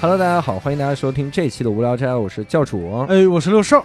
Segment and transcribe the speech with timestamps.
[0.00, 3.04] Hello，大家好，欢迎大家收听这期的无聊斋，我是教主。
[3.08, 3.84] 哎，我是六少，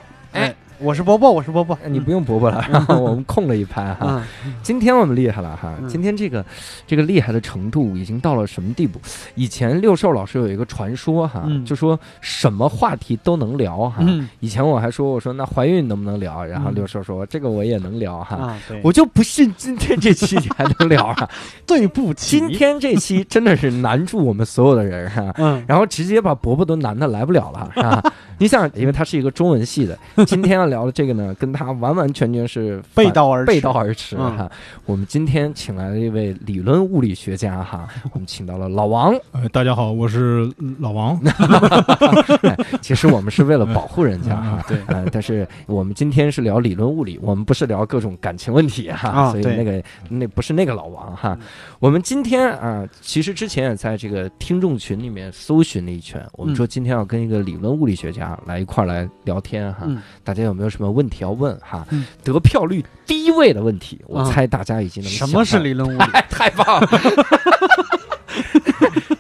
[0.79, 4.05] 我是伯伯，我是伯伯，你不用伯伯了，然后我们空了一拍哈。
[4.05, 4.27] 啊，
[4.61, 6.45] 今天我们厉害了哈，嗯今天这个
[6.85, 8.99] 这个厉害的程度已经到了什么地步？
[9.35, 13.97] 以前六兽老师有一个传说哈，嗯就说什么话题都能聊哈。
[13.99, 18.55] 嗯以前我还说我说那怀孕能不能聊，然后嗯六兽说这个我也能聊哈。
[18.83, 21.29] 我就不信今天这期你还能聊啊！
[21.65, 25.33] 对不起，今天这期真的是难住我们所有的人哈。
[25.37, 28.03] 嗯然后直接把伯伯都难的来不了了，是吧？
[28.43, 29.97] 你想，因为他是一个中文系的，
[30.27, 34.51] 今天要聊的这个呢，跟他完完全全是背道而驰背道而驰嗯哈。
[34.85, 39.15] 我们今天请来了一位理论物理学家哈， 我们请到了老王。
[39.31, 41.17] 呃，大家好，我是老王。
[42.43, 51.37] 哎其实我们是为了保护人家哈嗯，对呃，但是我们今天是聊理论物理，我们不是聊各种感情问题哈，所以那个那不是那个老王哈。
[51.79, 61.85] 我们今天啊，其实之前也在这个听众群里面搜寻了一圈，我们嗯说今天要跟一个理论物理学家来一块儿来聊天哈，嗯大家有没有什么问题要问哈？
[61.91, 66.03] 嗯得票率第一位的问题，我啊猜大家已经能什么是理论物理？
[66.13, 66.87] 哎， 太棒了！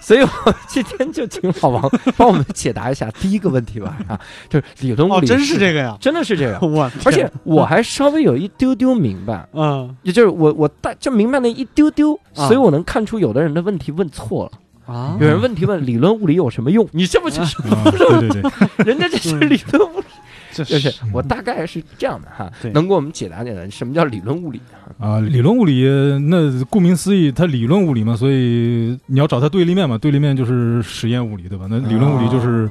[0.01, 5.95] 所以我今天就请老王帮我们解答一下第一个问题吧，啊， 就是理论物哦，理，真是这个呀！
[6.01, 14.51] 真的是这个，我而且我还稍微有一丢丢明白，嗯也就是我我大就明白那一丢丢，啊所以我能看出有的人的问题问错了。
[14.85, 16.87] 啊有人问题问理论物理有什么用？
[16.91, 18.51] 你这不就是啊，对对对，
[18.85, 20.05] 人家这是理论物理？
[20.51, 24.61] 这就是我大概是这样的哈，能给我们解答解答什么叫理论物理？
[24.99, 25.83] 啊，理论物理
[26.29, 31.65] 那顾名思义，它理论物理嘛，所以你要找它对立面嘛，对立面就是实验物理，对吧？
[31.69, 32.69] 那理论物理就是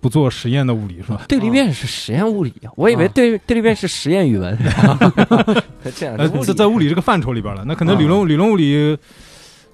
[0.00, 1.22] 不做实验的物理，是吧？
[1.26, 4.56] 对立面是实验物理，我以为啊对对立面是实验语文。
[5.96, 8.96] 这样呃，在在物理这个范畴里边了，那可能理论理论物理。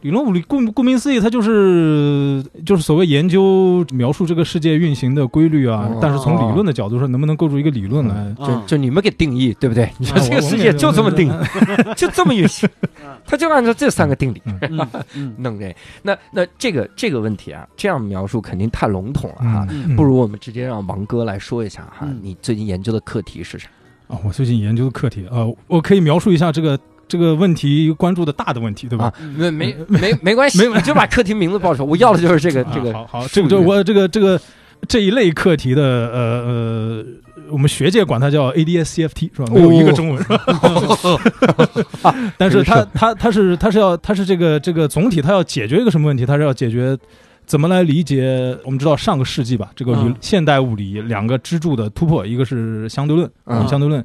[0.04, 5.88] 理论物理顾顾名思义，它就是就是所谓研究描述这个世界运行的规律啊。
[5.90, 8.14] 哦但是从理论的角度上，能不能构筑一个理论来？
[8.14, 9.90] 啊就就你们给定义，对不对？
[9.96, 12.68] 你说啊这个世界就这么定，我就这么运行，
[13.24, 14.42] 他就按照这三个定理
[15.38, 15.74] 弄这。
[16.02, 19.66] 那那这个这个问题啊，这样描述肯定太笼统了哈。
[19.70, 23.70] 嗯不如我们直接让王哥来说一下哈，嗯你最近研究的课题是啥？
[24.08, 26.78] 啊，我最近研究的课题啊，我可以描述一下这个
[27.08, 29.06] 这个问题关注的大的问题，对吧？
[29.06, 31.88] 啊， 没没没没关系，没你就把课题名字报出来。
[31.88, 34.40] 我要的就是这个啊这个好好，这个这我这个这个
[34.88, 37.04] 这一类课题的呃呃，
[37.50, 39.46] 我们学界管它叫 ADS-CFT 是吧？
[39.52, 40.40] 没有一个中文是吧？
[42.36, 46.26] 但是它它它是它是要它是这个这个总体它要解决一个什么问题？
[46.26, 46.96] 它是要解决
[47.46, 48.56] 怎么来理解？
[48.64, 54.04] 我们知道上个世纪吧，这个理嗯现代物理两个支柱的突破，一个是相对论，嗯相对论，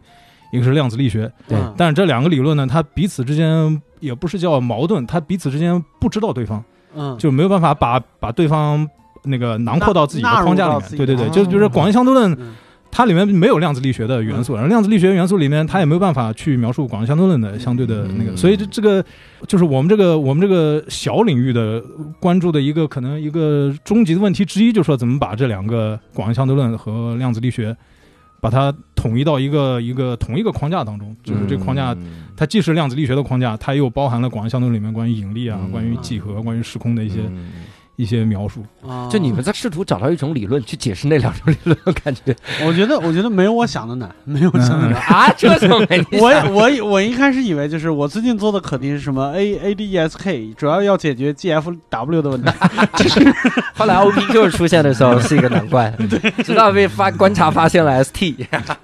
[0.51, 1.31] 一个是量子力学。
[1.47, 6.63] 对嗯但是这两个理论呢，它彼此之间也不是叫矛盾，它彼此之间不知道对方。
[6.95, 8.87] 嗯就没有办法把把对方
[9.23, 10.97] 那个囊括到自己的框架里面。
[10.97, 12.55] 对对对，的就就是广义相对论，嗯
[12.91, 19.05] 它里面没有量子力学的元素，然后量子力学元素里面它也没有办法去描述广义相对论的相对的那个，嗯所以这这个
[19.47, 21.79] 就是我们这个我们这个小领域的
[22.19, 27.77] 关注的一个可能一个终极的问题之一，就是说怎么把这两个广义相对论和量子力学。
[28.39, 32.27] 把它统一到一个一个同一个框架当中，就是这框架，嗯。
[32.35, 35.71] 它既是量子力学的框架，它又包含了广义相对论里面关于引力啊、嗯。
[35.71, 37.51] 关于几何、关于时空的一些、嗯
[37.99, 38.63] 一些描述。
[38.87, 42.33] 啊就你们在试图找到一种理论去解释那两种理论，我感觉。
[42.65, 44.95] 我觉得我觉得没有我想的难， 没有我想的难。
[45.03, 52.49] 啊，这怎么没我我我一开始以为就是我最近做的课题是什么 A A D E S K，主要要解决 G F W 的问题。
[53.75, 55.93] 后来 O P Q 出现的时候是一个难关，
[56.45, 58.31] 直到被发观察发现了 S T，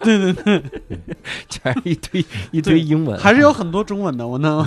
[0.02, 0.62] 对对对，
[1.48, 4.66] 全是一堆一堆英文，还是有很多中文的，我能。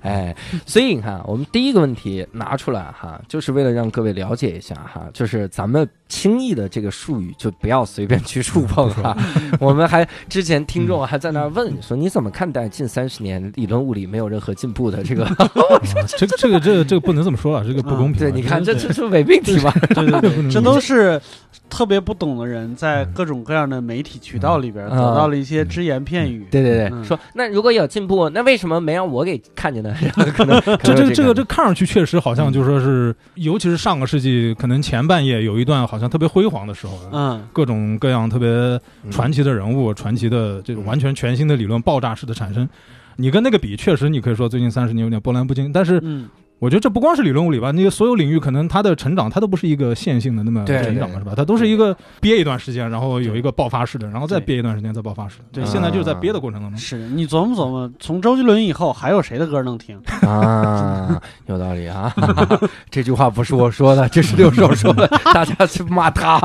[0.00, 9.16] 哎，所以你看，我们第一个问题拿出来哈，就是为了让各位了解一下哈，就是咱们轻易的这个术语就不要随便去触碰哈。
[9.58, 15.24] 我们还之前听众还在那儿问说，你怎么看待近三十年理论物理没有任何进步的这个？
[16.16, 18.30] 这个这个这个这个不能这么说啊，这个不公平啊。
[18.30, 19.72] 对，你看这这这是伪命题吧？
[19.94, 21.20] 对对对，这嗯 都是
[21.68, 26.46] 特别不懂的人在各种各样的媒体渠道里边嗯得到了一些只言片语。
[26.50, 29.94] 对对对，嗯说那如果有进步，那为什么没让我给看见呢？
[30.36, 38.80] 可能可能这这个这个这看上去确实好像就说是，尤其是上个世纪可能前半叶有一段好像特别辉煌的时候，嗯各种各样特别
[39.10, 42.68] 传奇的人物、传奇的这种完全全新的理论爆炸式的产生。
[43.16, 46.28] 你跟那个比，确实你可以说最近三十年有点波澜不惊，但是嗯
[46.62, 51.32] 我觉得这不光是理论物理吧，那个所有领域可能它的成长，它都不是一个线性的那么成长的，是吧？
[51.36, 55.44] 它都是一个憋一段时间，然后有一个爆发式的，然后再憋一段时间再爆发式的。
[55.50, 56.78] 对现在就是在憋的过程当中。
[56.78, 60.00] 是你琢磨琢磨，从周杰伦以后还有谁的歌能听？
[60.20, 62.14] 啊，有道理啊！
[62.88, 66.38] 这句话不是我说的，这是六兽说的，大家去骂他。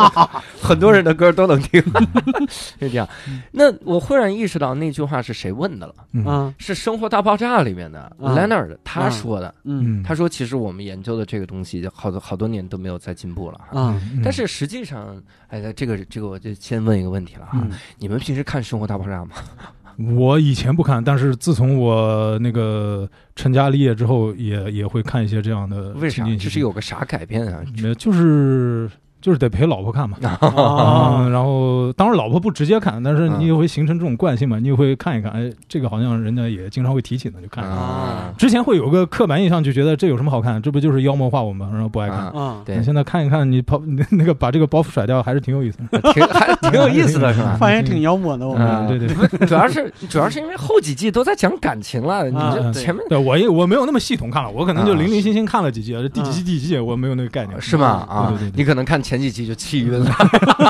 [0.60, 1.82] 很多人的歌都能听，
[2.52, 3.08] 是这样。
[3.50, 9.53] 那我忽然意识到那句话是谁问的了，嗯嗯是《生活大爆炸》里面的嗯 Leonard 他说的。
[9.62, 14.00] 嗯他说：“其实我们研究的这个东西，好多好多年都没有再进步了啊。
[14.22, 15.16] 但是实际上，
[15.48, 19.32] 哎，这个这个，我就先问一个问题了哈：嗯你们平时看《生活大爆炸》吗？
[20.16, 26.24] 我以前不看，但是自从我那个成家立业之后，也也会看一些这样的为啥？
[26.36, 27.62] 这是有个啥改变啊？
[27.80, 28.90] 没有就是
[29.24, 30.18] 就是得陪老婆看嘛。
[31.32, 37.64] 然后当然老婆不直接看，但是嗯你也会形成这种惯性嘛，你也会看一看，哎，这个好像人家也经常会提起呢，就看。
[37.64, 40.60] 啊，之前会有个刻板印象，就觉得这有什么好看？
[40.60, 42.18] 这不就是妖魔化我们，然后不爱看。
[42.18, 43.80] 啊嗯，对你，现在看一看，你抛
[44.12, 46.12] 那个把这个包袱甩掉，还是挺有意思的。
[46.12, 47.56] 挺还挺有意思的，是吧？
[47.58, 57.54] 发现挺妖魔的，我们啊对对对，主要是主要是因为后几季都在讲感情了，你这前面对我也我没有那么系统看了，我可能就啊零零星星看了几季，第几季第几季我没有那个概念。
[57.60, 58.04] 是吗？
[58.08, 60.10] 啊对对对，对你可能看前几集就气晕了，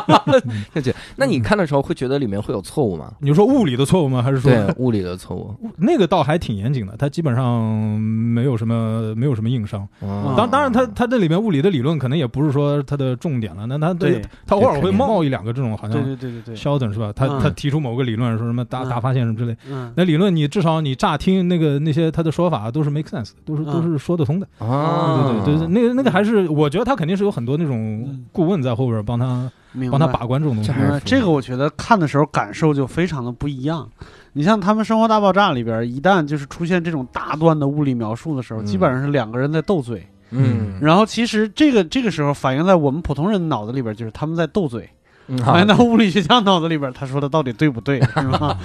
[0.74, 3.12] 就觉得那你看的时候会觉得里面会有错误吗？
[3.20, 4.22] 你说物理的错误吗？
[4.22, 5.54] 还是说对，物理的错误。
[5.78, 6.94] 那个倒还挺严谨的？
[6.98, 7.62] 它基本上
[7.98, 9.86] 没有什么没有什么硬伤。
[10.00, 13.66] 啊当当然它，它这里面物理的理论可能也不是说它的重点了。
[13.66, 17.12] 那它对它偶尔会冒一两个这种好对像对对对对，肖等是吧？
[17.14, 19.56] 他嗯他提出某个理论，说什么大嗯大发现什么之类。
[19.68, 24.46] 嗯那理论你至少你乍听那个那些他的说法都是 make sense，都是嗯都是说得通的。
[24.58, 29.48] 啊，对对对，那个那个还是我觉得他肯定是有很多那种嗯顾问在后边帮他
[29.90, 30.72] 帮他把关这种东西
[31.04, 31.20] 这。
[31.20, 33.88] 个我觉得看的时候感受就非常的不一样。
[34.32, 40.04] 你像他们《生活大爆炸》里边，一旦就是出现这种大段的物理描述的时候，嗯基本上是两个人在斗嘴。
[40.30, 44.82] 嗯，然后其实这个这个时候反映在我们普通人脑子里边，就是他们在斗嘴；
[45.28, 48.58] 嗯反映啊到物理学家脑子里边，他说的到底对不对， 是吧？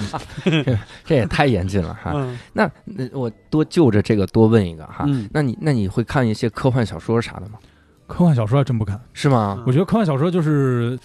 [1.06, 2.14] 这也太严谨了哈。
[2.16, 7.60] 嗯那那我多就着这个多问一个哈，嗯那你那你会看一些科幻小说啥的吗？
[8.10, 9.64] 科幻小说还真不看，是吗？
[9.66, 11.00] 我觉得科幻小说就是。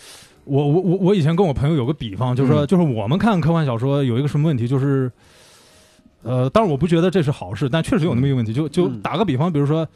[0.46, 5.10] 我我我我以前跟我朋友有个比方，就是说，嗯就是我们看科幻小说有一个什么问题，就是，
[6.22, 8.52] 呃，当然我不觉得这是好事，但确实有那么一个问题。
[8.52, 9.88] 就就嗯打个比方，比如说，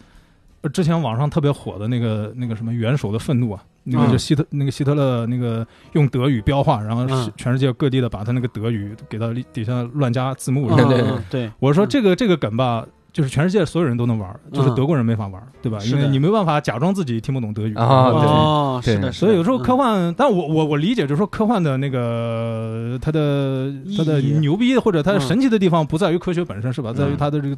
[0.62, 10.74] 呃之前网上特别火的那个那个什么元首的愤怒啊，那个嗯就希特那个希特勒那个用德语标化，然后嗯全世界各地的把他那个德语给他底下乱加字幕。
[10.74, 14.74] 对对嗯对，我说这个这个梗吧，就是全世界所有人都能玩，就是嗯。
[14.74, 15.78] 德国人没法玩，对吧？
[15.86, 18.20] 因为你没办法假装自己听不懂德语啊对。
[18.20, 26.92] 哦，对是的，所以有时候科幻，幻，但我我我理解，就是说科幻的那个它的它的牛逼或者它的神奇的地方，不在于科学本身，是吧？
[26.92, 27.56] 在于它的这个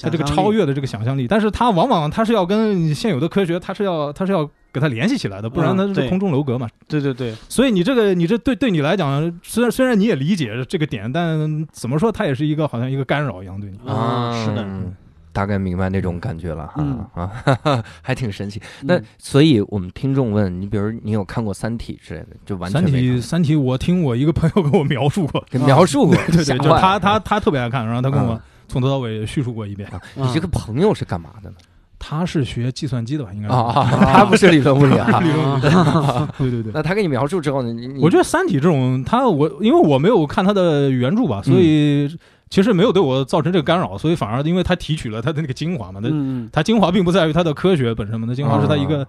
[0.00, 1.26] 它这个超越的这个想象力。
[1.28, 6.68] 但是它往往它是要跟现有的科学，它是要它是要给它联系起来的，不然它是空中楼阁嘛。
[6.88, 13.78] 对对对，所以你这个你这对对你来讲，虽然虽然你也理解这个点，但怎么说它也是一个好像一个干扰一样对你。
[13.90, 14.94] 啊，是的，嗯。
[15.34, 16.98] 大概明白那种感觉了哈、嗯。
[17.14, 18.60] 啊，哈哈，还挺神奇。
[18.82, 29.88] 那嗯所以我们听众问你，比如你有看过《三体》之类的，就完全三体，三体，我听我一个朋友跟我描述过，给 描述过，对 对，吓就他他他特别爱看，然后他跟我嗯从头到尾叙述过一遍。
[29.88, 31.56] 啊你这个朋友是干嘛的呢？
[32.04, 33.30] 他是学计算机的吧？
[33.32, 33.54] 应该是。
[33.54, 35.06] 啊， 他不是理论物理啊。
[35.22, 36.72] 理论物理啊 对对对。
[36.74, 42.08] 那他给你描述之后，呢你我觉得《三体》这种，他我因为我没有看他的原著吧，所以
[42.50, 49.06] 其实没有对我造成这个干扰，所以反而因为他提取了他的那个精华嘛，那嗯他精华并不在于他的科学本身嘛，那精华是他一个啊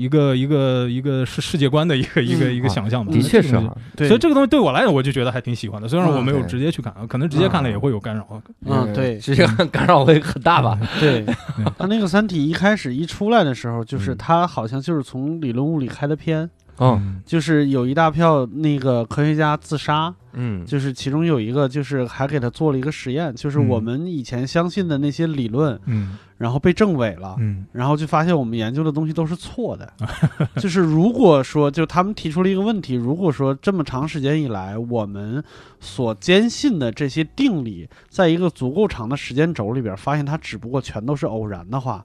[0.00, 3.12] 一个一个一个是世界观的一个一个嗯一个想象吧。
[3.12, 3.50] 的确是
[3.96, 5.86] 所以这个东西对我来讲，我就觉得还挺喜欢的。
[5.86, 8.26] 虽然我没有直接去看，可能直接看了也会有干扰。
[8.66, 10.78] 嗯对直接干扰会很大吧？
[10.98, 11.24] 对，
[11.78, 16.48] 他那个《三体》一开始一出来的时候，就是嗯他好像就是从理论物理开的篇，
[16.80, 17.22] 嗯。
[17.24, 26.18] 就是有一大票那个科学家自杀，嗯，就是其中有一个就是还给他做了一个实验，就是嗯我们以前相信的那些理论，嗯。
[26.36, 27.36] 然后被证伪了。
[27.38, 27.66] 嗯。
[27.70, 29.92] 然后就发现我们研究的东西都是错的，
[30.56, 35.44] 就是如果说，就他们提出了一个问题，如果说这么长时间以来，我们
[35.78, 42.04] 所坚信的这些定理，在一个足够长的时间轴里边，发现它只不过全都是偶然的话，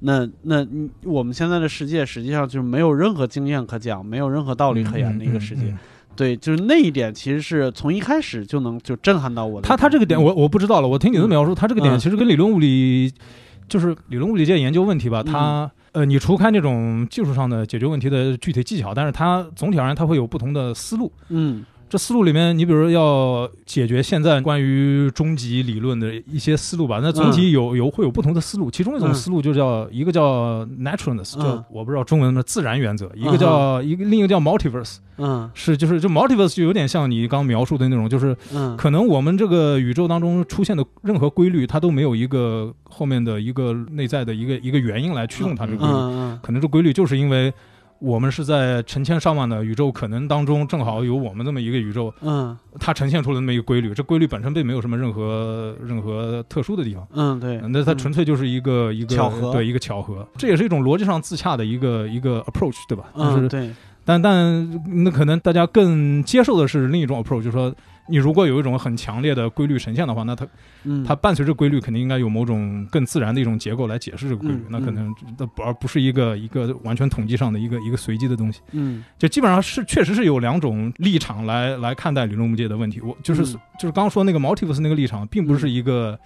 [0.00, 5.62] 那那你我们现在的世界实际上就是没有任何经验可讲，没有任何道理可言的一个世界。
[5.62, 5.78] 嗯嗯嗯
[6.16, 9.68] 对，就是那一点其实是从一开始就能就震撼到我的。
[9.68, 13.12] 他他这个点我我不知道了，我听你的描述，他这个点嗯其实跟理论物理，
[13.68, 21.12] 就是理论物理界研究问题吧，嗯它呃，你除开那种技术上的解决问题的具体技巧，但是它总体而言它会有不同的思路。
[21.28, 28.68] 嗯这思路里面，你比如说要解决现在关于终极理论的一些思路吧，那总体有有会有不同的思路。
[28.68, 31.42] 其中一种嗯思路就叫一个叫 naturalness，嗯。
[31.42, 35.48] 叫我不知道中文的自然原则；一个叫一个另一个叫 multiverse，嗯。
[35.54, 38.76] 是就是就 multiverse 就有点像你刚描述的那种，就是嗯。
[38.76, 45.94] 可能我们这个宇宙当中出现的任何规律，它都没有一个后面的一个内在的一个一个原因来驱动它这个规律。
[45.94, 46.38] 嗯。
[46.42, 47.52] 可能这规律就是因为
[47.98, 53.94] 我们是在成千上万的宇宙可能当中，正好有我们这么一个宇宙，嗯它呈现出了那么一个规律。
[53.94, 60.26] 这规律本身并没有什么任何任何特殊的地方，嗯，对，那它纯粹就是一个一个巧合对一个巧合。
[60.36, 63.04] 这也是一种逻辑上自洽的一个一个 approach，对吧？
[63.16, 63.70] 就是嗯对，
[64.04, 67.74] 但但那可能大家更接受的是另一种 approach，就是说。
[68.08, 70.46] 你如果有一种很强烈的规律呈现的话，那它
[70.84, 71.04] 嗯。
[71.04, 78.60] 它伴随着规律，肯定应该有某种更自然的一种结构来解释这个规律嗯，那可能那不而不是一个一个完全统计上的一个一个随机的东西。
[78.72, 79.04] 嗯。
[79.18, 83.00] 就基本上是确实是有两种立场来来看待理论物界的问题。
[83.00, 83.60] 我就是、嗯。
[83.78, 86.18] 就是刚刚说那个 multiverse 那个立场，并不是一个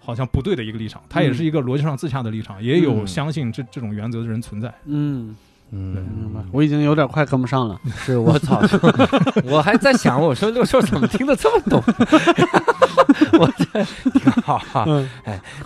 [0.00, 3.06] 好像不对的一个立场，它也是一个逻辑上自洽的立场，也有嗯。
[3.06, 4.72] 相信这这种原则的人存在。
[4.86, 5.36] 嗯，
[5.70, 6.40] 嗯，明白。
[6.52, 7.80] 我已经有点快跟不上了。
[8.04, 8.60] 是我操，
[9.44, 11.82] 我还在想，我说六兽怎么听得这么懂？
[13.38, 14.84] 我这挺好哈。
[14.86, 15.08] 嗯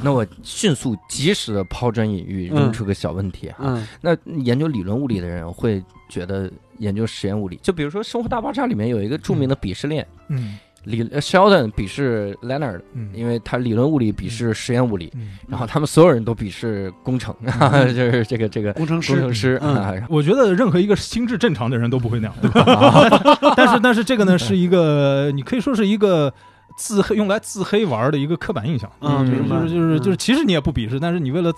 [0.02, 3.57] 那我迅速及时的抛砖引玉，扔出个小问题哈。
[3.61, 13.10] 嗯那研究理论物理的人会觉得研究实验物理，就比如说《生活大爆炸》里面有一个著名的鄙视链，嗯理呃 Sheldon 鄙视 Leonard，嗯。
[13.14, 17.34] 因为他理论物理鄙视实验物理，嗯，然后他们所有人都鄙视工程，
[17.94, 19.12] 就是这个这个工程师。
[19.14, 19.60] 工程师。
[20.08, 23.54] 我觉得任何一个心智正常的人都不会那样，对吧？
[23.56, 26.32] 但是但是这个呢，是一个你可以说是一个
[26.76, 28.90] 自黑用来自黑玩的一个刻板印象。
[29.00, 29.56] 嗯，就是明白。
[29.60, 30.18] 就是就是就是，嗯。
[30.18, 31.52] 其实你也不鄙视，但是你为了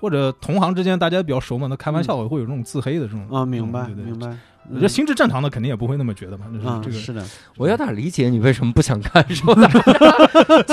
[0.00, 4.36] 或者同行之间大家比较熟嘛，那开玩笑会有这种自黑的这种啊，明白明白。
[4.70, 7.24] 我觉得心智正常的肯定也不会那么觉得嘛，就是啊，这个是的，
[7.56, 9.68] 我有点理解你为什么不想看说的，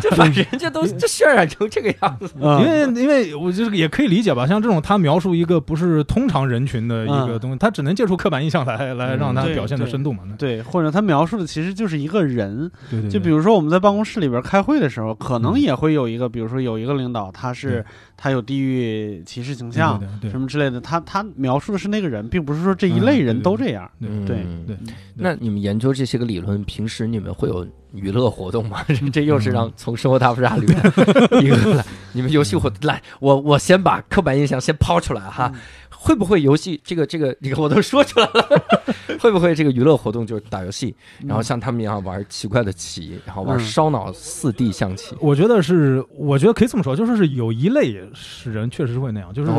[0.00, 2.30] 就就把人家都就渲染成这个样子。
[2.38, 7.38] 因因为因为我就是也可以理解吧，像这种他描述一个不是通常人群的一个嗯。
[7.40, 10.22] 东西，他只能借助刻板印象来来让他表现的深度嘛。
[10.38, 15.60] 对，或者他描述的其实就是一个人，对对，就比如说我们在办公室里边开会的时候，可能嗯。
[15.62, 17.84] 也会有一个，比如说有一个领导，他是
[18.16, 23.88] 他有地域歧视倾对向什么之类的，他他描述的是那个人，并不是说这一嗯类人都这样。
[24.00, 24.76] 对对。
[25.14, 28.82] 那你们研究这些个理论，平时你们会有娱乐活动嘛？
[28.88, 30.76] 这这又是让从生活大爆炸里面
[31.42, 35.50] 一个来，你们游戏活来，我我先把刻板印象先抛出来哈。
[35.54, 35.60] 嗯
[36.04, 38.62] 会不会游戏这个这个你看我都说出来了？
[39.20, 40.92] 会不会这个娱乐活动就是打游戏，
[41.24, 45.14] 然后像他们一样玩奇怪的棋，然后玩嗯烧脑四 D 象棋？
[45.20, 49.50] 我觉得是，我觉得可以这么说，就是是有一类是人确实是会那样，就是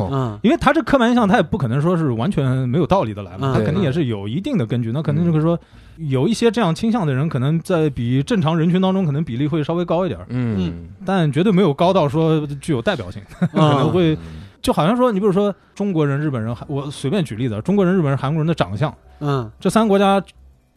[0.41, 4.91] 因为他这刻板印象，他也不可能说是完全没有道理的来嘛，嗯他肯定也是有一定的根据。
[4.91, 5.57] 那肯定就是说，
[5.97, 13.21] 有一些这样倾向的人，可能在比正常人群当中，可能比例会稍微高一点儿，嗯，但绝对没有高到说具有代表性，
[13.51, 14.17] 可能嗯会
[14.62, 20.23] 就好像说，你比如说中国人、日本人，我随便举例子，中国人、日本人、韩国人的长相，嗯这三个国家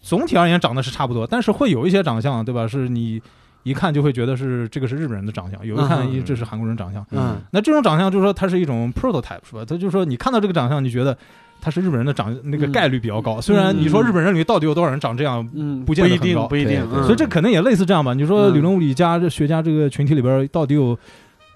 [0.00, 2.66] 总体而言长得是差不多，但是会有一些长相，对吧？
[2.66, 3.20] 是你
[3.62, 7.04] 一看就会觉得是这个是日本人的长相，有一看一这是韩国人长相。
[7.10, 9.64] 嗯那这种长相就是说它是一种 prototype 是吧？
[9.66, 11.16] 它就是说你看到这个长相，你觉得
[11.66, 13.40] 他是日本人的长那个嗯概率比较高。
[13.40, 18.14] 虽然你说日本人里到底有多少人长这样，嗯，不见得一定很高，不一定，所以这可能也类似这样吧。
[18.14, 20.96] 你说嗯理论物理家这学家这个群体里边到底有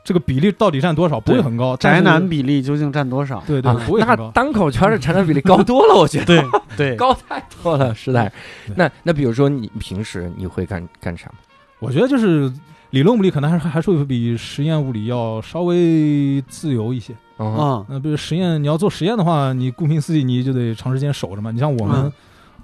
[0.02, 1.21] 这个比例到底占多少？
[1.21, 3.40] 不会很高，宅男比例究竟占多少？
[3.47, 4.33] 对对不会很高。
[4.35, 6.45] 单口圈的宅男比例高多了，我觉得对
[6.76, 8.25] 对，高太多了，实在
[8.67, 8.73] 是。
[8.75, 11.31] 那那比如说你平时你会干干啥？
[11.79, 12.52] 我觉得就是
[12.90, 17.14] 理论物理可能还是还是会比实验物理要稍微自由一些。
[17.41, 21.51] 嗯嗯那比如实验，你要做实验的话，你顾名思义，你就得长时间守着嘛。
[21.51, 22.13] 你像我们嗯。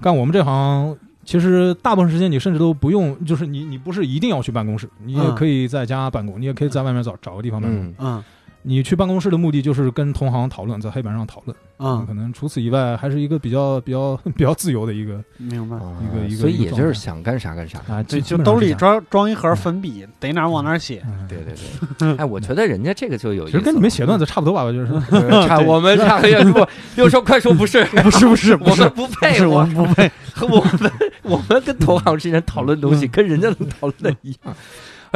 [0.00, 5.34] 干我们这行，其实大部分时间你甚至都不用，就是你你不是一定要去办公室，你也嗯。
[5.34, 7.82] 可以在家办公，你也可以在外面找找个地方办公。
[7.82, 7.94] 嗯。
[7.98, 8.24] 嗯
[8.68, 11.56] 你去办公室的目的就是跟同行讨论，在黑板上讨论。
[11.78, 15.76] 嗯，可能除此以外，还是一个比较比较 比较自由的一个明白。
[16.00, 17.78] 一个一个所以也就是想干啥干啥。
[17.88, 18.74] 啊，对，就兜里。
[18.74, 21.00] 装装一盒粉笔，逮哪儿往哪儿写。
[21.28, 21.54] 对对
[21.96, 24.92] 对，哎，我觉得人家这个就有意思，其实跟你们写段子差不多吧，我就是。
[25.10, 30.10] 呃 差我们差个月不，又说快说不是， 不是不是我们不不配，是，我我们不配。
[30.40, 30.92] 我们
[31.22, 34.56] 我们跟同行之间讨论东西，跟人家能讨论的一样。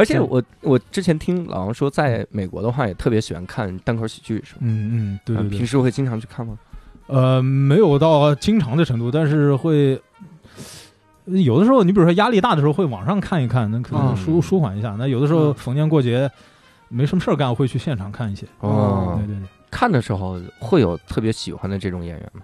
[0.01, 4.61] 而且我我之前听老王说，在美国的话也特别喜欢看单口喜剧，是吧？
[4.61, 5.67] 嗯嗯，对对对平。
[5.67, 6.57] 时会经常去看吗？
[7.07, 10.01] 呃，没有到经常的程度，但是会
[11.25, 14.95] 有的时候，你比如说压力大的时候，会网上看一看，那可能嗯舒舒缓一下。
[14.97, 16.29] 那有的时候嗯逢年过节，
[16.89, 18.47] 没什么事儿干，会去现场看一些。
[18.59, 22.41] 哦对，对对，看的时候会有特别喜欢的这种演员吗？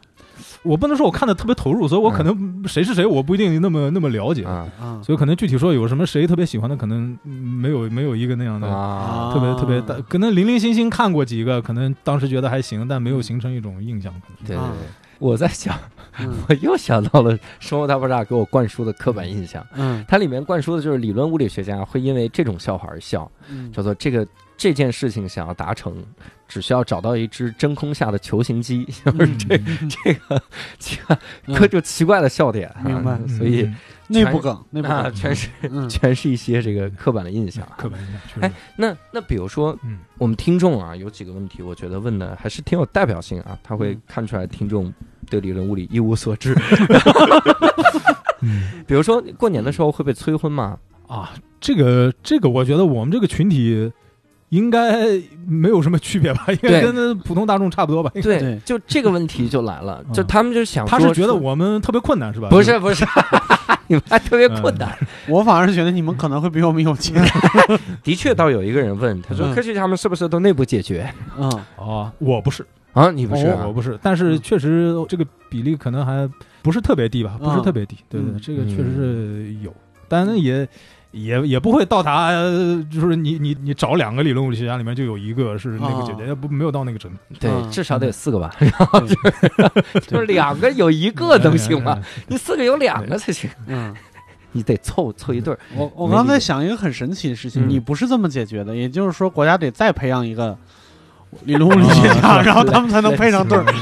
[0.63, 4.67] 我不能说我看的特别投入，所以我可能谁是谁我不一定那么那么了解，啊。
[4.79, 5.01] 啊。
[5.03, 8.67] 所以可能具体说有什么谁特别喜欢的，可能嗯没有没有一个那样的。
[8.67, 9.31] 啊。
[9.33, 14.13] 特别特别大，可能零零星星看过几个，可能当时觉得还行，但没有形成一种印象。
[14.45, 14.71] 对对啊。
[14.77, 14.87] 对，
[15.19, 15.77] 我在想，
[16.19, 16.33] 嗯。
[16.47, 20.03] 我又想到了《生活大爆炸》给我灌输的刻板印象，嗯。
[20.07, 23.71] 它里面灌输的就是理论物理学家会因为这种笑话而笑，嗯。
[23.71, 24.25] 叫做这个
[24.57, 26.03] 这件事情想要达成，
[26.47, 30.41] 只需要找到一只真空下的球形机， 就是这这个
[30.79, 31.19] 这个
[31.59, 33.75] 各种奇怪的笑点明白所以嗯
[34.09, 37.75] 内部梗内部啊，梗，全是嗯全是一些这个刻板的印象啊。
[37.77, 44.91] 刻板印象哎，那那比如说，嗯我们听众啊，有几个问题，我觉得问的还是挺有代表性啊，他会嗯看出来听众
[45.29, 46.55] 对理论物理一无所知。
[48.41, 50.79] 嗯比如说过年的时候会被催婚吗？
[51.07, 53.91] 啊，这个这个，我觉得我们这个群体
[54.49, 55.07] 应该
[55.45, 58.09] 没有什么区别吧， 应该跟普通大众差不多吧。
[58.13, 62.47] 对对，就这个问题就来了，嗯就他们就想他说是觉得我们特别困难是吧？
[62.49, 63.05] 不是不是，
[63.87, 64.97] 你们还特别困难。
[65.27, 67.21] 我反而是觉得你们可能会比我们有钱。
[68.03, 73.11] 的确，倒有一个人问，他说嗯科学家们是不是都内部解决嗯哦，我不是，啊？
[73.11, 76.29] 你不是啊我不是，但是嗯确实这个比例可能还
[76.61, 77.97] 不是特别低吧，不是嗯特别低。
[78.07, 79.73] 对对，嗯这个确实是有，
[80.07, 80.65] 但是也。
[81.11, 91.99] 也也不会到达，呃就是你你你找两个理论物理学家里面就有一个是那个姐姐，不没有到那个程度，对，嗯至少得有四个吧，然后就是就是两个有一个能行吗？？
[92.27, 93.93] 你四个有两个才行，嗯，
[94.51, 95.59] 你得凑凑一对儿。
[95.75, 97.69] 我我刚才想一个很神奇的事情，嗯。
[97.69, 100.57] 你不是这么解决的，也就是说国家得再培养一个
[101.45, 103.65] 理论物理学家， 然后他们才能 配上对儿。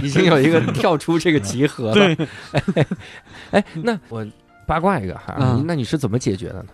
[0.00, 1.94] 已经有一个跳出这个集合了。
[1.94, 2.16] 对，
[3.50, 4.24] 哎，那我
[4.68, 5.64] 八卦一个哈，嗯。
[5.66, 6.66] 那你是怎么解决的呢？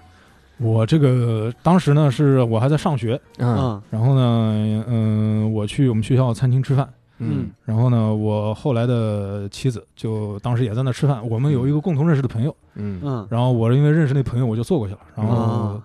[0.58, 3.56] 我这个当时呢，是我还在上学，嗯。
[3.56, 3.82] 嗯。
[3.88, 7.50] 然后呢，嗯、我去我们学校餐厅吃饭，嗯。
[7.64, 13.00] 然后呢，我后来的妻子就当时也在那吃饭，我们有一个共同认识的朋友，嗯。
[13.02, 13.26] 嗯。
[13.30, 15.82] 然后我因为认识那朋友，我就坐过去了，然后啊。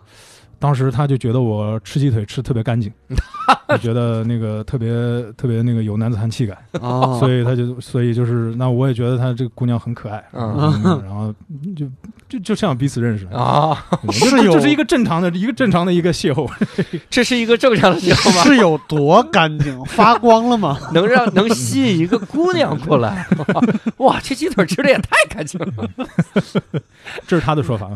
[0.61, 2.91] 当时他就觉得我吃鸡腿吃特别干净，
[3.69, 4.89] 就觉得那个特别
[5.37, 11.33] 特别那个有男子汉气概， 哦，所以他就所以就是那我也觉得他这个姑娘很可爱，嗯嗯 然后
[11.75, 11.85] 就
[12.27, 13.37] 就就这样彼此认识了。
[13.39, 16.49] 啊， 是有这这是一个正常的一个正常的一个邂逅，
[17.09, 18.43] 这是一个正常的邂逅吗？
[18.43, 19.79] 是有多干净？
[19.85, 20.77] 发光了吗？
[20.93, 23.27] 能让能吸引一个姑娘过来？
[23.97, 25.67] 哇，这鸡腿吃的也太干净了，
[27.27, 27.89] 这是他的说法。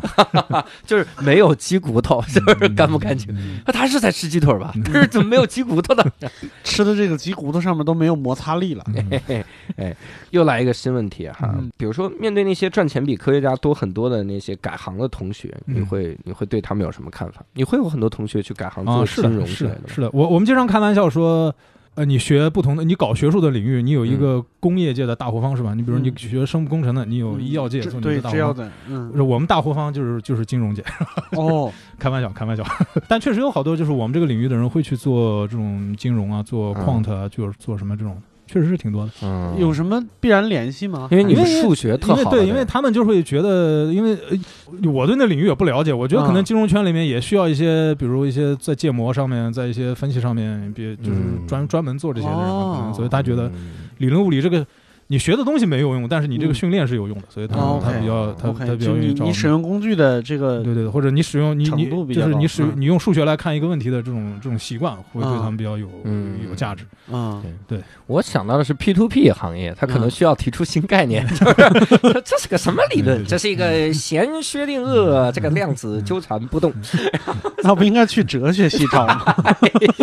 [0.86, 3.28] 就是没有鸡骨头，就是干不干净？
[3.36, 3.60] 嗯？
[3.66, 4.74] 那他是在吃鸡腿吧？
[4.86, 6.12] 可是怎么没有鸡骨头的？
[6.64, 8.84] 吃的这个鸡骨头上面都没有摩擦力了。
[9.78, 9.96] 哎，
[10.32, 17.44] 又来一个新问题哈，嗯比如说面对那些赚钱比科学家多很多的那些改行的同学，嗯你会你会对他们有什么看法？
[17.54, 19.88] 你会有很多同学去改行啊，做金融之类的？
[19.88, 20.10] 是的。
[20.14, 21.54] 我我们经常开玩笑说，
[21.96, 25.74] 呃，你学不同的，你搞学术的领域，你有一个工业界的大活方是吧？
[25.76, 28.54] 你比如你嗯学生物工程的，你有医药界做你的大活方。
[28.56, 30.84] 对的，嗯，我们大活方就是就是金融界，
[31.38, 32.64] 哦，开玩笑，开玩笑。
[33.08, 39.12] 但确实有好多就是我们这个领域的人会去做这种金融啊，做嗯 quant 啊，就是做什么这种，确实是挺多的。
[39.24, 41.08] 嗯，有什么必然联系吗？
[41.12, 46.46] 因为你们数学特好，因为对，因为他们就会觉得，因为呃我对那领域也不了解，我觉得可能嗯。
[46.46, 51.48] 金融圈里面也需要一些，比如一些在建模上面，在一些分析上面，别就是嗯。
[51.48, 52.94] 专专门做这些的人，可能哦。
[52.94, 53.90] 所以他觉得嗯。
[54.00, 54.66] 理论物理这个
[55.08, 56.56] 你学的东西没有用，但是你这个嗯。
[56.56, 62.74] 训练是有用的，所以他哦他比较他他比较就你你愿意找我们使用工具的这个对对，对或者你使用你你就是你使嗯。
[62.78, 66.40] 你用数学来看一个问题的这种这种习惯，会对嗯他们比较有嗯。
[66.48, 66.86] 有价值。
[67.12, 67.44] 嗯。
[67.68, 67.80] 对。
[68.08, 73.26] 我想到的是 P to P 行业，他可能嗯需要提出新概念， 就是这是个什么理论？
[73.26, 76.72] 这是一个弦薛定谔，这个量子纠缠不动，
[77.64, 79.36] 那不应该去哲学系找吗？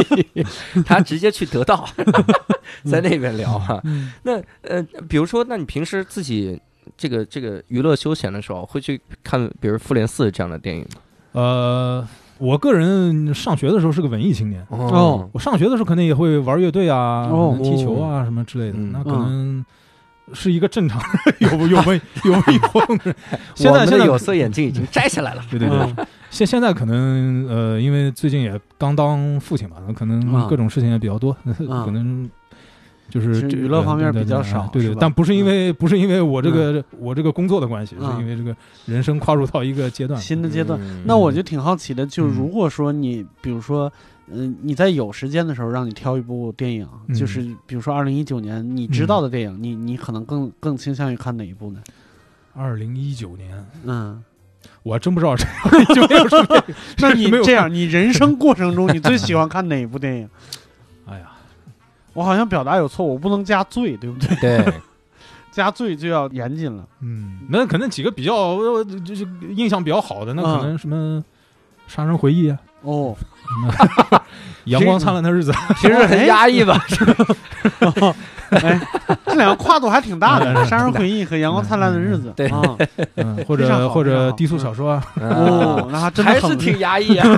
[0.84, 1.86] 他直接去得到，
[2.84, 3.80] 在那边聊哈。
[3.84, 4.12] 嗯。
[4.22, 6.60] 那呃，比如说，那你平时自己
[6.96, 11.00] 这个这个娱乐休闲的时候，会去看比如《复联四》这样的电影吗？
[11.32, 17.28] 呃，我个人上学的时候是个文艺青年，哦我上学的时候可能也会玩乐队啊、
[17.62, 19.64] 踢球啊什么之类的，嗯那可能
[20.32, 23.16] 是一个正常的 有有文有文艺活动的人。
[23.54, 25.42] 现我在现在有色眼镜已经摘下来了。
[25.50, 31.30] 对对对，嗯现现在可能呃，因为最近也刚当父亲嘛，那可能啊各种事情也比较多，
[31.68, 32.28] 啊可能。
[33.10, 40.18] 就是娱乐方面比较少对对，但不是因为不是因为我这个我这个工作的关系，嗯是因为这个人生跨入到一个阶段。
[40.20, 40.80] 新的阶段。
[40.80, 43.92] 嗯那我就挺好奇的，就嗯如果说你，比如说，
[44.32, 51.80] 嗯、你在有时间的时候让你挑一部电影，嗯就是比如说二零一九年你知道的电影，你你可能更更倾向于看哪一部呢？
[52.54, 54.22] 二零一九年，嗯
[54.82, 55.44] 我还真不知道这
[55.94, 56.64] 就没有什么。
[57.00, 60.28] 那你这样，你人生过程中你最喜欢看哪一部电影？
[62.12, 64.36] 我好像表达有错，我不能加罪，对不对？
[64.40, 64.74] 对，
[65.52, 66.84] 加罪就要严谨了。
[67.00, 70.58] 嗯，那可能几个比较呃就是印象比较好的，那嗯。
[70.60, 71.22] 可能什么
[71.92, 73.16] 《杀人回忆》啊，哦，
[74.64, 76.78] 《阳光灿烂的日子》 平时很压抑吧？
[78.50, 78.80] 哎，
[79.26, 82.30] 这两个跨度还挺大的，嗯《杀人回忆》和《阳光灿烂的日子》。
[82.34, 82.48] 对。
[82.48, 82.60] 啊，
[83.16, 84.92] 嗯，或者或者低俗小说。
[84.92, 87.28] 啊，哦，那还真还是挺压抑啊，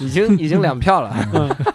[0.00, 1.14] 已经 已经两票了。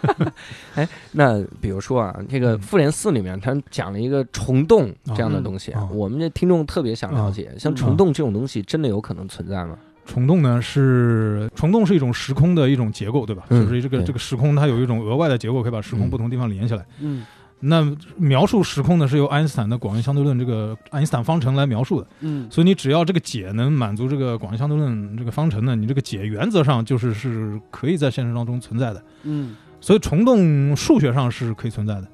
[0.74, 9.76] 哎，那比如说啊，这个《复联四》里面，他讲了一个虫洞这样的东西，我们这听众特别想了解，像虫洞这种东西，真的有可能存在吗？
[10.04, 13.44] 虫洞呢是虫洞是一种时空的一种结构，对吧？
[13.50, 13.64] 嗯。
[13.64, 16.10] 就是这个这个时空它有一种额外的结构，可以把时空嗯。
[16.10, 16.84] 不同地方连起来。
[17.00, 17.24] 嗯
[17.64, 22.06] 那描述时空呢，是由爱因斯坦的广义相对论这个爱因斯坦方程来描述的。
[22.20, 29.02] 嗯所以你只要这个解能满足这个广义相对论这个方程呢，你这个解原则上就是是可以在现实当中存在的。
[29.22, 32.08] 嗯所以虫洞数学上是可以存在的，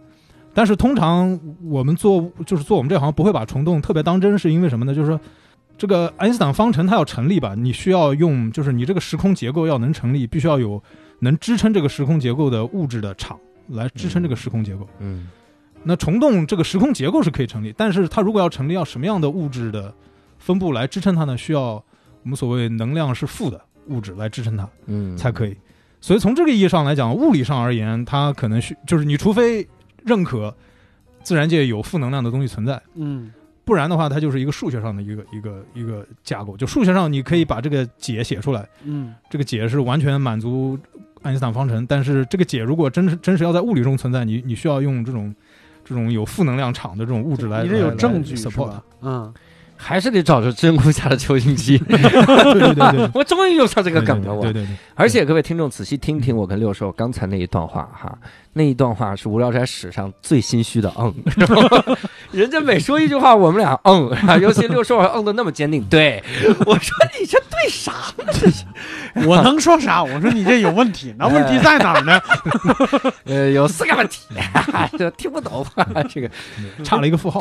[0.54, 4.94] 但是通常我们做就是做我们这行不会把虫洞特别当真，是因为什么呢？
[4.94, 5.20] 就是说
[5.76, 10.82] 这个爱因斯坦方程它要成立吧，你需要用就是你这个时空结构要能成立，必须要有
[11.20, 14.88] 能支撑这个时空结构的物质的场来支撑这个时空结构。
[14.98, 15.28] 嗯
[15.84, 19.92] 那虫洞这个时空结构是可以成立，但是它如果要成立，要什么样的物质的
[20.38, 21.36] 分布来支撑它呢？
[21.36, 21.82] 需要
[22.22, 24.68] 我们所谓能量是负的物质来支撑它。
[24.86, 25.56] 嗯，才可以。
[26.00, 29.66] 所以从这个意义上来讲，物理上而言，它可能需就是你除非
[30.04, 30.54] 认可
[31.22, 33.32] 自然界有负能量的东西存在，嗯
[33.64, 36.56] 不然的话，它就是一个数学上的一个一个一个架构。
[36.56, 40.78] 就数学上你可以把这个解写出来，嗯这个解是完全满足
[41.22, 45.34] 爱因斯坦方程，但是这个解如果真是真实要在物理中存在，你你需要用这种
[45.88, 48.82] 这种有负能量场的这种物质来，你这有证据是 support 吧？
[49.00, 49.32] 嗯，
[49.74, 51.78] 还是得找着真空下的球形机。
[51.88, 54.42] 对对对对，我终于用上这个梗了，我。
[54.42, 58.18] 对对对，而且各位听众仔细听听我跟六兽刚才那一段话哈，
[58.52, 61.14] 那一段话是无聊斋史上最心虚的嗯，
[62.30, 64.10] 人家每说一句话，我们俩嗯，
[64.40, 65.82] 尤其六兽还嗯的那么坚定。
[65.88, 66.22] 对
[66.66, 67.92] 我说你这对啥？
[69.26, 70.02] 我能说啥？
[70.02, 72.20] 我说你这有问题，那问题在哪儿呢？
[73.24, 74.26] 呃，有四个问题，
[74.98, 75.64] 这听不懂
[76.08, 76.30] 这个。
[76.84, 77.40] 差了一个负号。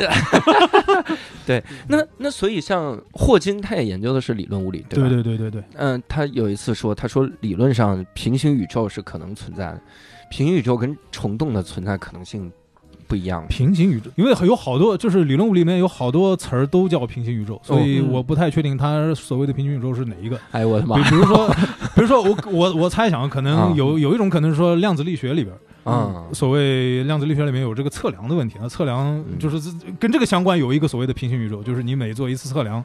[1.46, 5.10] 对那那所以像霍金他也研究的是理论物理，对吧？
[5.10, 9.82] 对对对对对，嗯，他有一次说，他说理论上平行宇宙是可能存在的，
[10.30, 12.52] 平行宇宙跟虫洞的存在可能性
[13.08, 13.46] 不一样。
[13.48, 20.40] 平行宇宙，因为有好多就是理论物理里面有好多词儿都叫平行宇宙，所以嗯我不太确定它所谓的平行宇宙是哪一个。
[20.52, 21.16] 哎呦我的妈比！
[21.16, 21.48] 如说，
[21.96, 32.84] 比如说我我我猜想，可啊能有有一种可能是说量子力学里边，嗯所谓量子力学里面有这个测量的问题，那测量就是跟这个相关有一个所谓的平行宇宙，就是你每做一次测量，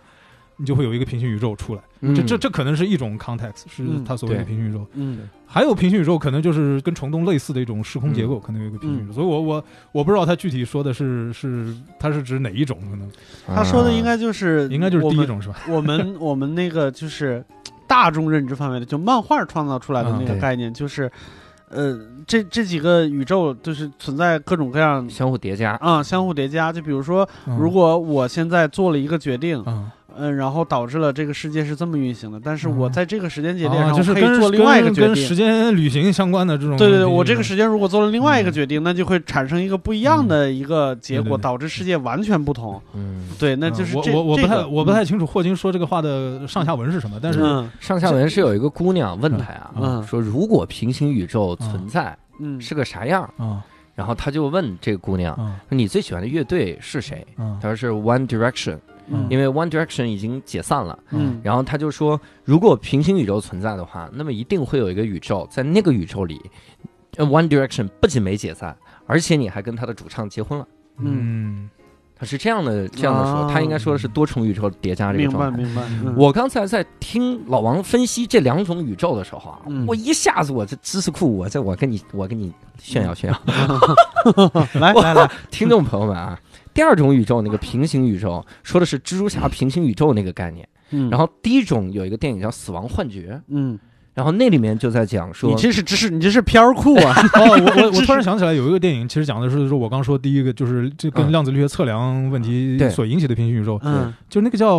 [0.56, 1.80] 你就会有一个平行宇宙出来。
[2.00, 4.86] 嗯这这这可能是一种 context，是嗯它所谓的平行宇宙。
[4.94, 9.12] 嗯还有平行宇宙，可能就是跟虫洞类似的一种时空结构，嗯可能有一个平行宇宙。
[9.12, 13.10] 所以我我我不知道他具体说的是是它是指哪一种，可能
[13.46, 15.56] 他说的应该就是应该就是第一种是吧？
[15.68, 17.44] 我们 我们那个就是
[17.86, 21.10] 大众认知范围的，就漫画创造出来的那个概念，就是
[21.68, 25.72] 呃，这这几个宇宙就是存在各种各样相互叠加。
[25.82, 26.72] 啊、相互叠加。
[26.72, 35.28] 就比如说，嗯如果我现在做了一个决定，嗯，嗯、然后导致了这个世界是这么运行的，但是我嗯在这个时间节点啊上，我可以就是跟做另外一个跟跟决定。
[35.28, 36.76] 时间旅行相关的这种。
[36.76, 42.80] 对对对，我这个时间如果做了另外一个嗯决定，那就会产生一个不一样的一个结果，导致世界完全不同。
[42.94, 53.22] 嗯，对，那嗯就是这、我我我不这个太我不太清楚霍金说这个话的上下文是什么，但是嗯上下文是有一个姑娘问他呀，嗯说如果平行宇宙存在嗯是个啥样？
[53.36, 53.62] 啊
[53.94, 57.24] 然后他就问这个姑娘，啊说你最喜欢的乐队是谁？
[57.36, 60.98] 啊他说是 One Direction，嗯因为 One Direction 已经解散了。
[61.10, 66.40] 嗯然后他就说，如果平行宇宙存在的话，那么一定会有一个宇宙，在那个宇宙里
[67.16, 70.66] 呃，One Direction 不仅没解散，而且你还跟他的主唱结婚了。
[70.98, 71.68] 嗯
[72.14, 75.56] 他是这样的这样的说，啊他应该说的是多重宇宙叠加这个状态。
[75.56, 75.82] 明白。
[75.88, 83.40] 嗯我刚才在听老王分析这两种宇宙的时候啊，嗯我一下子我这知识库，我在我跟你我跟你炫耀炫耀，
[84.74, 86.38] 来 来 来， 听众朋友们啊，
[86.74, 91.10] 第二种宇宙那个平行宇宙说的是蜘蛛侠平行宇宙那个概念，嗯。
[91.10, 93.78] 然后第一种有一个电影叫《死亡幻觉》，嗯，
[94.14, 97.14] 然后那里面就在讲说你，这是知识，你这是片儿库啊。
[97.34, 104.12] 哦，我我我突然想起来有一个电影，其实讲的是说我刚说第一个就是这跟嗯量子力学测量问题所引起的平行宇宙，嗯。
[104.28, 104.78] 就那个叫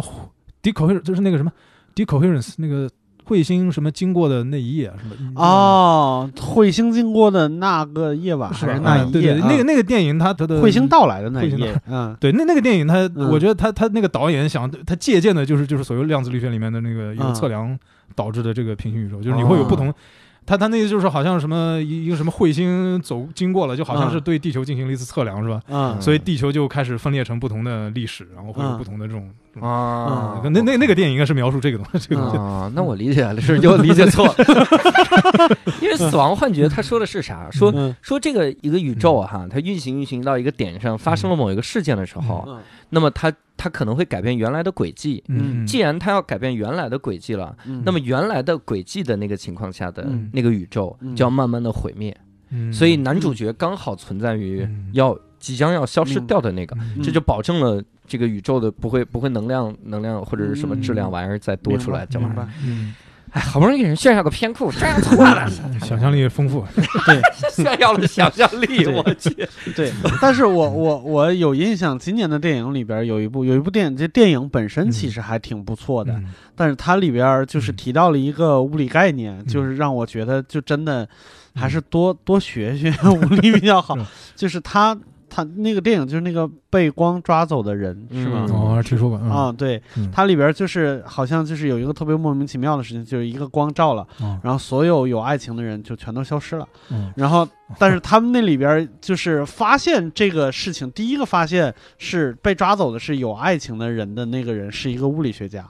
[0.62, 1.52] decoherence，就是那个什么
[1.96, 2.90] decoherence 那个
[3.28, 8.74] 彗星什么经过的那一夜什么哦，彗星经过的那个夜晚是吧？
[8.74, 9.06] 还是那一夜？
[9.06, 9.64] 啊对对，那个啊？
[9.66, 12.16] 那个电影它它的彗星到来的那一夜，嗯。
[12.20, 13.30] 对，那那个电影他，嗯。
[13.30, 17.78] 我觉得它它那个导演想他借鉴的就是就是所谓量子力学里面的那个一个测量
[18.16, 19.94] 导致的这个平行宇宙，就是你会有不同。
[20.46, 25.62] 他他那个就是好像什么一一个什么彗星走经过了，就好像是对地球进行了一次测量，是吧？
[25.68, 29.30] 嗯所以地球就开始分裂成不同的历史，然后会有嗯不同的这种。
[29.62, 32.38] 啊，那那那个电影应该是描述这个东西，这个东西。
[32.38, 34.36] 啊， 那我理解了，是又理解错了。
[35.80, 37.48] 因为死亡幻觉，他说的是啥？
[37.52, 45.24] 说嗯说这个一个宇宙啊哈，它运行运行到一个点上，发生了某一个事件的时候，嗯那么它它可能会改变原来的轨迹。
[45.28, 45.66] 嗯。
[45.66, 47.82] 既然它要改变原来的轨迹了，嗯。
[47.86, 50.30] 那么原来的轨迹的那个情况下的嗯。
[50.34, 51.16] 那个宇宙嗯。
[51.16, 52.16] 就要慢慢的毁灭。
[52.50, 52.72] 嗯。
[52.72, 54.90] 所以男主角刚好存在于嗯。
[54.94, 57.02] 要即将要消失掉的那个，嗯。
[57.02, 62.48] 这就保证了这个宇宙的不会不会能量能量或者是什么质量玩意儿再多出来，这玩意儿。
[63.34, 65.50] 哎，好不容易给人炫耀个偏酷，炫耀错了，
[65.84, 66.64] 想象力丰富。
[67.52, 69.30] 炫耀了想象力，对我去。
[69.76, 69.92] 对，
[70.22, 81.08] 但是我我我有印象，今年的电影里边有一部有一部电影，这电影本身其实还挺不错的，嗯但是它里边就是嗯提到了一个物理概念，就是让我觉得就真的
[81.56, 83.98] 还是多多学学 物理比较好。
[84.36, 84.96] 就是他
[85.36, 88.46] 他那个电影就是那个被光抓走的人是吗？
[88.48, 89.18] 嗯哦，听说过。
[89.18, 96.68] 嗯啊，对，嗯它里边就是好像就是有一个特别莫名其妙的事情，就是一个光照了，哦然后所有有爱情的人就全都消失了。
[96.92, 97.48] 嗯然后，
[97.80, 105.66] 但是他们那里边就是发现这个事情，第一个发现是被抓走的是有爱情的人的那个人是一个物理学家。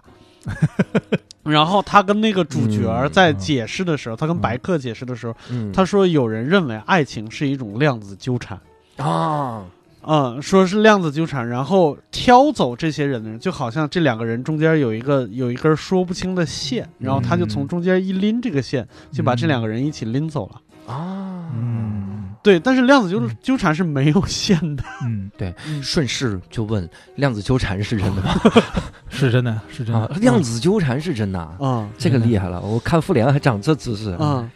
[1.43, 8.60] 然后他跟那个主角嗯在解释的时候，他跟嗯白客解释的时候，嗯他说有人认为爱情是一种量子纠缠。
[8.98, 9.64] 啊，
[10.02, 20.62] 嗯，说是量子纠缠，然后挑走这些人的人，就好像这两个人中间有一个有一根说不清的线，然后他就从中间一拎这个线，就把这两个人一起拎走了。
[20.94, 24.84] 啊，嗯对，但是量子纠嗯纠缠是没有线的。
[25.06, 28.36] 嗯，对顺势就问量子纠缠是真的吗？
[29.10, 30.16] 是真的，是真啊的，。
[30.20, 32.60] 量子纠缠是真的啊，嗯这个厉害了！
[32.60, 34.14] 我看复联还长这知识。
[34.20, 34.50] 嗯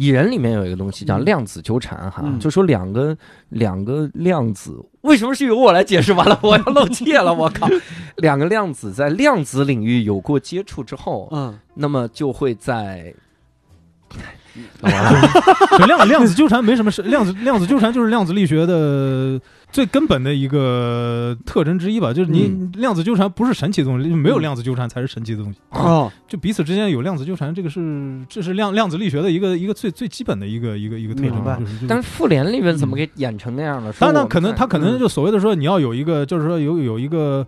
[0.00, 3.14] 蚁人里面有一个东西叫嗯量子纠缠哈，嗯就说两个
[3.50, 6.14] 两个量子，为什么是由我来解释？
[6.14, 7.68] 完了，我要露怯了，我靠！
[8.16, 13.14] 两个量子在量子领域有过接触之后，嗯那么就会在。
[15.78, 19.40] 就量量子纠缠没什么事，量子量子纠缠就是量子力学的
[19.72, 22.12] 最根本的一个特征之一吧。
[22.12, 25.58] 就是你、量子纠缠不是神奇的东西，没有量子纠缠才是神奇的东西。
[25.70, 31.58] 哦就彼此之间有量子纠缠，这个是这是量量子力学的一个一个最最基本的一个一个一个特征吧。
[31.88, 33.92] 但是复联里面怎么给演成那样了？
[33.92, 37.46] 说当然，可能他可能嗯就所谓的说你要有一个，就是说有有一个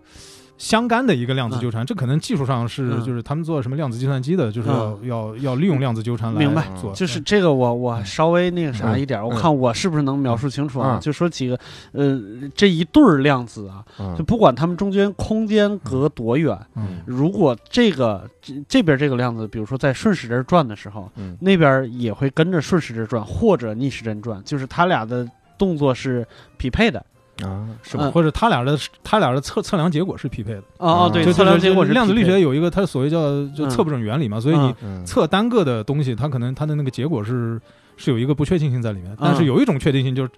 [0.62, 3.04] 相干的一个量子纠缠，这可能技术上是嗯。
[3.04, 6.68] 就是他们做什么量子计算机的，就是要要要利用量子纠缠来明白。
[6.80, 6.92] 做。
[6.94, 9.28] 就是这个我我稍微那个啥一点，嗯。
[9.28, 10.98] 我看我是不是能描述清楚啊？
[10.98, 11.00] 嗯。
[11.00, 11.58] 就说几个
[11.90, 12.16] 呃
[12.54, 14.14] 这一对儿量子啊，嗯。
[14.16, 17.00] 就不管它们中间空间隔多远，嗯。
[17.06, 21.36] 如果这个这这边这个量子，比如说在顺时针转的时候，嗯。
[21.40, 26.24] 那边也会跟着顺时针转或者逆时针转，就是它俩的动作是
[26.56, 27.04] 匹配的。
[27.42, 28.04] 啊，是吧？
[28.06, 33.70] 嗯或者他俩的他俩的测测量结果是匹配的，哦哦，对，就测量结果是量子力学有一个它所谓叫就嗯。
[33.70, 35.04] 测不准原理嘛，所以你嗯。
[35.04, 37.60] 测单个的东西，它可能它的那个结果是
[37.96, 39.46] 是有一个不确定性在里面，但是嗯。
[39.46, 40.30] 有一种确定性就是。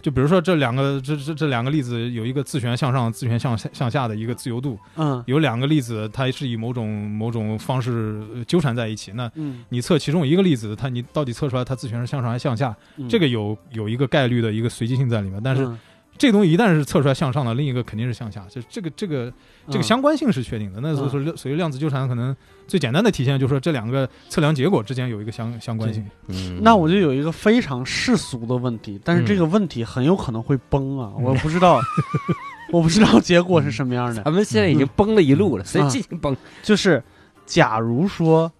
[0.00, 5.20] 就比如说这两个这这这两个粒子有一个自旋向上、自旋向下向下的一个自由度，嗯。
[5.26, 12.72] 有两个粒子它是以某种某种方式呃纠缠在一起，那嗯，你测其中一个粒子，它你到底测出来它自旋是向上还是向下？
[12.96, 13.08] 嗯。
[13.08, 15.76] 这个有有一个概率的一个随机性在里面，但是嗯
[16.18, 19.32] 这个东西一旦是测出来向上的，另一个肯定是向下，就这个这个
[19.68, 20.80] 这个嗯相关性是确定的。
[20.80, 26.04] 那所以说，所以量子纠缠，可能最简单的体现就是说这两个测量结果之间有一个相相关性。
[26.26, 31.12] 嗯那我就有一个非常世俗的问题，但是这个问题很有可能会崩啊！
[31.20, 31.80] 我不知道，
[32.72, 34.22] 我不知道结果是什么样的。
[34.24, 36.36] 咱们现在已经崩了一路了，所以进行崩？
[36.62, 37.02] 就是，
[37.46, 38.50] 假如说，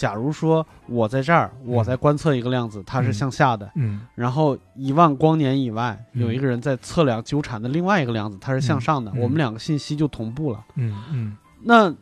[0.00, 4.00] 假如说我在这儿，我在观测一个量子，它是向下的，嗯。
[4.14, 6.22] 然后一万光年以外嗯。
[6.22, 10.64] 有一个人在测量纠缠的另外一个量子，它是向上的，我们两个信息就同步了。
[10.76, 11.36] 嗯嗯。
[11.62, 11.94] 那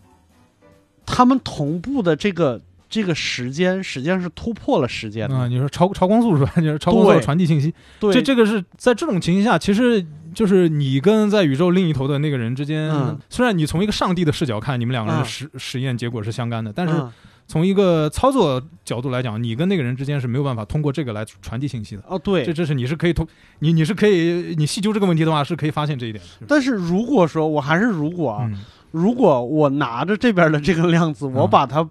[1.04, 5.36] 他们同步的这个这个时间，实际上是突破了时间的。
[5.36, 6.52] 啊，你说超超光速是吧？
[6.62, 17.12] 就是超光速传递信息，对，这这个是在这种情形下，其实就是你跟在宇宙另一头的那个人之间，嗯虽然你从一个上帝的视角看，你们两个人的嗯实、实验结果是相干的，但是嗯
[17.46, 22.02] 从一个操作角度来讲，你跟那个人之间是没有办法通过这个来传递信息的。
[22.06, 23.26] 哦对这，这是你是可以通
[23.60, 26.46] 你你是可以你细究这个问题的话，是可以发现这一点的。
[26.46, 28.58] 但是如果说我还是如果啊，嗯
[28.90, 31.86] 如果我拿着这边的这个量子，我嗯把它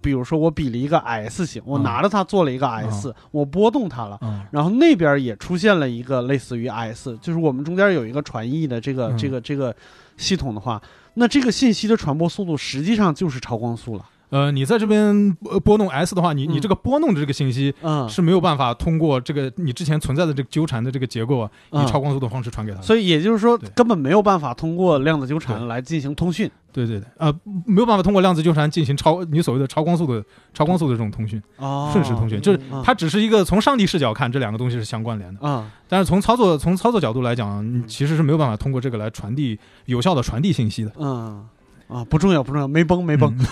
[0.00, 4.18] 比如说我比了一个 S 型，我嗯拿着它做了一个 S，、我拨动它了。
[4.22, 9.74] 嗯然后那边也出现了一个类似于 S，就是我们中间有一个传译的这个、嗯这个这个
[10.16, 10.80] 系统的话，
[11.14, 14.04] 那这个信息的传播速度实际上就是超光速了。
[14.30, 16.60] 呃，你在这边呃拨弄 S 的话，你你嗯。
[16.60, 22.84] 这个拨弄的这个信息嗯，是没有办法通过这个你之前存在的这个纠缠的这个结构啊，以嗯超光速的方式传给他的。
[22.84, 26.50] 所以也就是说，根本没有办法通过量子纠缠来进行通讯。
[26.72, 27.34] 对对对，呃，
[27.66, 32.80] 没有办法通过量子纠缠进行超你所谓的超光速的超光速的这种通讯，哦瞬时通讯，就是嗯。
[32.84, 40.92] 它只是一个从上帝视角看这两个东西是相关联的，啊但是从操作从操作角度来讲，你其实是没有办法通过这个来传递有效的传递信息的。
[40.98, 41.44] 嗯
[41.92, 43.34] 啊，不重要不重要，没崩没崩。
[43.38, 43.46] 嗯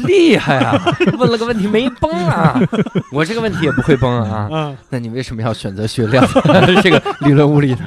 [0.06, 0.80] 厉害啊！
[1.18, 2.58] 问了个问题没崩啊，
[3.12, 4.48] 我这个问题也不会崩啊。
[4.50, 6.40] 嗯那你为什么要选择学量子
[6.82, 7.80] 这个理论物理呢？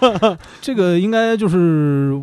[0.00, 2.20] 嗯这个应该就是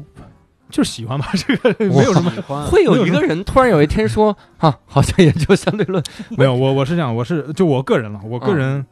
[0.70, 2.32] 就是喜欢吧， 这个没有什么。
[2.32, 6.02] 喜欢会有一个人突然有一天说啊，好像研究相对论，
[6.38, 8.86] 没有，我我是这样，我是就我个人了，我个人，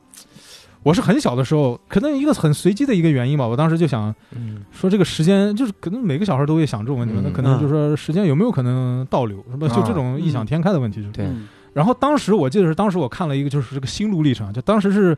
[0.84, 9.68] 我是很小的时候，可能一个很随机的一个原因吧，我当时就想嗯说这个时间，就是可能每个小孩都会想这种问题那可能就是说时间有没有可能倒流，是吧？
[9.68, 11.02] 就这种异想天开的问题。
[11.02, 15.18] 就是对嗯然后当时我记得是当时我看了一个就是这个心路历程，就当时是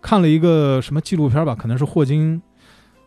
[0.00, 2.40] 看了一个什么纪录片吧，可能是霍金。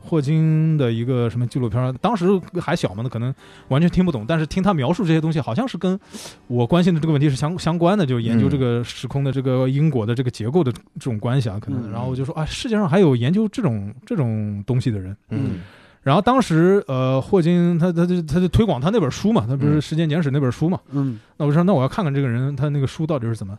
[0.06, 2.28] 霍金的一个什么纪录片，当时
[2.62, 3.34] 还小嘛，那可能
[3.70, 6.00] 完全听不懂，但是听他描述这些东西，好像是跟
[6.48, 11.90] 我关心的这个问题是相相关的，就研究嗯这个时空的这个因果的这个结构的这种关系啊，可能。
[11.90, 15.16] 嗯然后我就说啊，世界上还有研究这种这种东西的人。
[15.30, 15.62] 嗯
[16.02, 23.58] 然后当时呃，霍金他他就他就推广他那本书嘛，他不是《嗯时间简史》那本书嘛，嗯那我说，那我要看看这个人他那个书到底是怎么。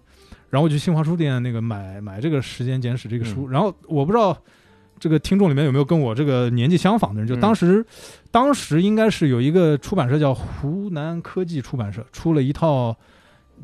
[0.51, 3.49] 然后我去新华书店那个买买这个《时间简史》这个书。
[3.49, 4.37] 然后我不知道
[5.05, 7.85] 这个听众里面有没有跟我这个年纪相仿的人，就嗯当时、
[8.31, 12.97] 当时应该是有一个出版社叫湖南科技出版社出了一套。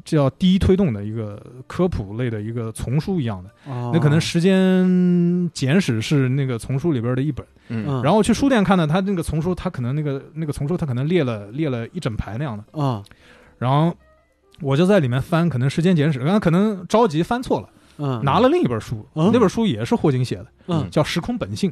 [0.04, 7.44] 叫第一推动的一个科普类的一个丛书一样的，哦那可能《时间简史》是那个丛书里边的一本。
[7.68, 12.80] 嗯嗯然后去书店看呢，他那个丛书，他可能那个那个丛书，他可能列了列了一整排那样的。
[12.80, 13.02] 啊
[13.58, 13.94] 然后
[14.60, 17.68] 我就在里面翻，可能时间简史，刚刚可能着急翻错了，
[18.00, 18.20] 嗯。
[18.24, 19.30] 拿了另一本书，嗯。
[19.32, 20.88] 那本书也是霍金写的，嗯。
[20.90, 21.70] 叫《时空本性》。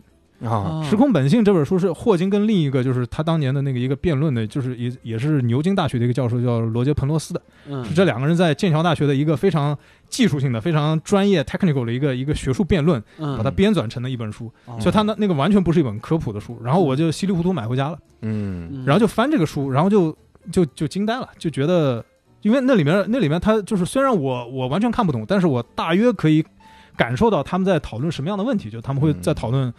[0.48, 7.84] 啊时空本性》这本书是霍金跟另一个就是他当年的那个一个辩论的，就是也也是牛津大学的一个教授叫罗杰·彭罗斯的，嗯。
[7.84, 9.76] 是这两个人在剑桥大学的一个非常
[10.08, 13.36] 技术性的、非常专业 technical 的一个一个学术辩论，嗯。
[13.36, 14.48] 把它编纂成的一本书。
[14.66, 14.78] 哦。
[14.78, 17.98] 所以他那那个完全不是一本科普的书，然后我就稀里糊涂买回家了。
[18.22, 18.84] 嗯嗯。
[18.86, 20.16] 然后就翻这个书，然后就
[20.52, 22.04] 就就惊呆了，就觉得，
[22.42, 26.44] 因为那里面那里面他就是虽然我我完全看不懂，但是我大约可以
[26.96, 29.72] 感受到他们在讨论什么样的问题，就他们会在讨论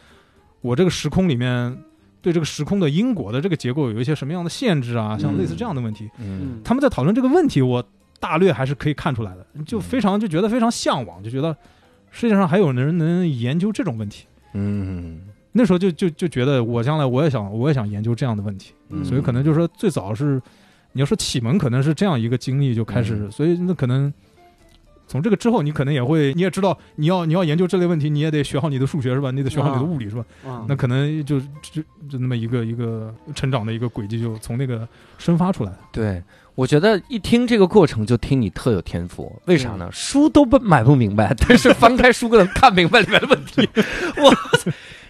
[0.61, 1.77] 我这个时空里面
[2.21, 6.61] 对这个时空的因果的这个结构有一些什么样的限制啊，像类似这样的问题，嗯。
[6.63, 7.83] 他们在讨论这个问题，我
[8.19, 11.55] 大略还是可以看出来的，就非常就觉得非常向往，就觉得
[12.11, 14.25] 世界上还有人能研究这种问题。
[14.53, 15.21] 嗯。
[15.53, 19.03] 那时候就就就觉得我将来我也想我也想研究这样的问题，嗯。
[19.03, 20.41] 所以可能就是说最早是
[20.91, 24.11] 你要说启蒙，可能是这样一个经历就开始，嗯所以那可能
[25.07, 29.31] 从这个之后，你可能也会你也知道你要你要研究这类问题，你也得学好你的数学是吧？
[29.31, 30.25] 你得学好你的物理是吧？
[30.45, 35.79] 啊那可能就就就那么一个一个成长的一个轨迹就从那个生发出来了。
[35.91, 36.21] 对，
[36.53, 39.89] 我觉得一听这个过程就听你特有天赋，为啥呢？
[39.91, 43.67] 书都不买不明白，但是翻开书能看明白里面的问题。
[44.17, 44.31] 我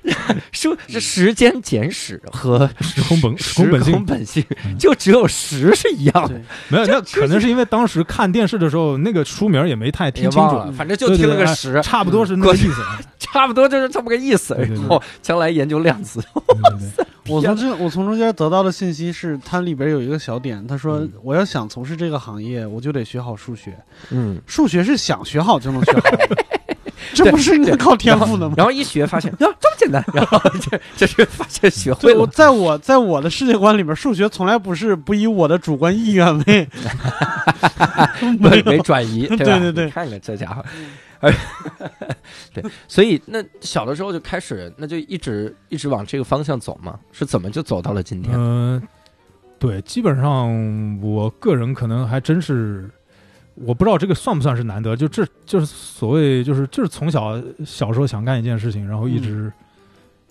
[0.51, 12.81] 书是时间简史和时空本时时空本性本性嗯就只有时是一样的，没有，那可能是因为当时看电视的时候，那个书名也没太听清楚了，，反正就听了个时，差不多是那个意思。
[13.19, 14.57] 差不多就是这么个意思。
[15.21, 23.77] 将来研究量子，对对对 我从这我从中间得到的信息是，它里边有一个小点，他说嗯我要想从事这个行业，我就得学好数学，
[24.09, 26.45] 嗯，数学是想学好就能学好的，
[27.13, 28.55] 这不是应该靠天赋的吗？
[28.57, 36.67] 然后一学发现呀这么简单，然后这这是发现学会在我在我的世界观里面，数学从来不是不以我的主观意愿为，
[38.39, 39.59] 没没转移，对吧？
[39.59, 40.63] 对对看看这家伙，
[41.21, 41.33] 哎
[42.53, 48.33] 对，所以那小的时候就开始，那就一直一直往这个方向走嘛，是怎么就走到了今天？
[48.37, 48.81] 嗯、
[49.57, 52.89] 对，基本上我个人可能还真是，
[53.65, 59.51] 我不知道这个算不算是难得，就这就是所谓就是就是从小小时候想干一件事情，然后一直、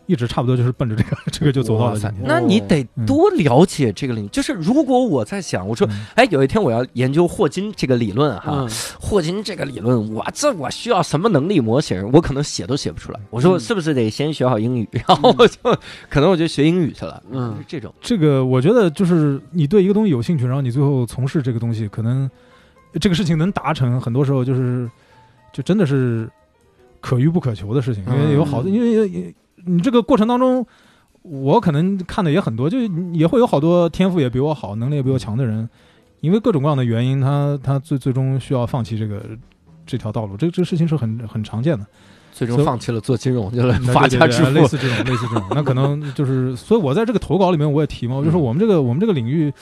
[0.06, 2.22] 一直差不多就是奔着这个 这个就走到了今，天。
[2.24, 4.28] 那你得多了解这个领域。
[4.28, 12.10] 就是如果我在想，我说，嗯哎，有一天我要研究霍金这个理论哈，嗯霍金这个理论，我这我需要什么能力模型？
[12.12, 13.20] 我可能写都写不出来。
[13.28, 15.58] 我说嗯是不是得先学好英语，然后我就
[16.08, 17.22] 可能我就学英语去了。
[17.30, 22.30] 嗯这种，这个我觉得就是你对一个东西有兴趣，然后你最后从事这个东西，可能
[22.98, 24.90] 这个事情能达成，很多时候就是
[25.52, 26.28] 就真的是
[27.00, 29.34] 可遇不可求的事情，因为有好多，嗯因为
[29.64, 30.66] 你这个过程当中，
[31.22, 32.78] 我可能看的也很多，就
[33.12, 35.68] 也会有好多天赋也比我好、能力也比我强的人，
[36.20, 39.22] 因为各种各样的原因，他他最最终需要放弃这个
[39.86, 41.86] 这条道路，这这个事情是很很常见的。
[42.30, 44.50] 最终放弃了做金融，就来发家致富。
[44.50, 49.52] 类似这种，类似这种，那可能就是，所以我在这个投稿里面我也提嘛，我就说嗯我们这个我们这个领域，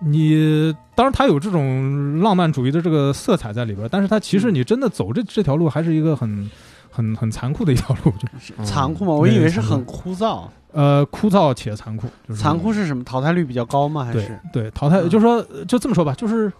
[0.00, 6.50] 你当然它有这种浪漫主义的这个色彩在里边，但是它其实你真的走这这条路还是一个很
[6.90, 9.12] 很很残酷的一条路，就是残酷吗？
[9.12, 10.42] 我以为是很枯燥。
[10.72, 13.04] 呃枯燥且残酷，就是残酷是什么？
[13.04, 14.04] 淘汰率比较高吗？
[14.04, 16.52] 还是对淘汰，嗯就是说就这么说吧，就是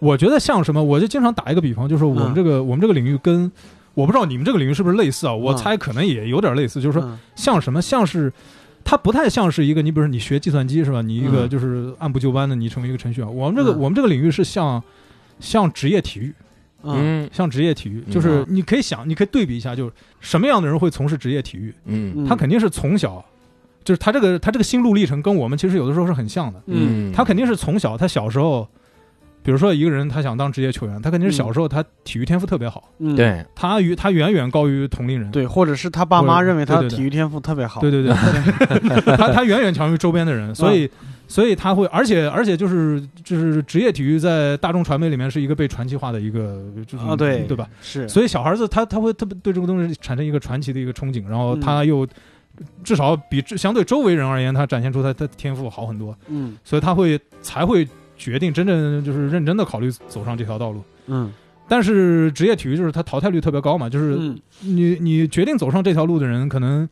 [0.00, 3.50] 我觉得像什么，我就经常打一个比方，就是我们嗯这个、我们这个领域跟
[3.94, 7.80] 我不知道你们这个领域是不是类似啊，我嗯猜可能也有点类似，就是说嗯像什么？
[7.80, 8.30] 像是
[8.84, 11.00] 它不太像是一个，你比如说你学计算机是吧？
[11.00, 13.34] 你一个嗯就是按部就班的，你成为一个程序员。
[13.34, 14.82] 我们这个、嗯我们这个领域是像
[15.40, 16.34] 像职业体育，
[16.82, 21.74] 嗯嗯像职业体育，嗯就是你可以想，你可以对比一下，就是什么样的人会从事职业体育？
[21.86, 23.24] 嗯嗯他肯定是从小，
[23.82, 26.62] 就是他这个他这个心路历程跟我们其实有的时候是很像的。
[26.66, 28.68] 嗯他肯定是从小，他小时候，
[29.44, 35.30] 比如说一个人他想当职业球员，他肯定是嗯小时候他体育天赋特别好，嗯对，他与他远远高于同龄人。
[35.30, 37.80] 对，或者是他爸妈认为他体育天赋特别好。
[37.80, 40.90] 对对对，他 他远远强于周边的人，所嗯以
[41.28, 47.68] 所以他会，而且而且就是就是职业体育在大众传媒里面是一个被传奇化的一个，就是啊，对对吧？？
[47.82, 52.06] 是，所以小孩子他他会特别对这个东西产生一个传奇的一个憧憬，然后嗯他又
[52.82, 57.86] 至少比相对周围人而言，他展现出他的天赋好很多，嗯所以他会才会
[58.16, 60.82] 决定真正就是认真的考虑走上这条道路。
[61.06, 61.32] 嗯。
[61.66, 64.38] 但是职业体育就是它淘汰率特别高嘛，就是嗯。
[64.60, 66.88] 你你决定走上这条路的人，可能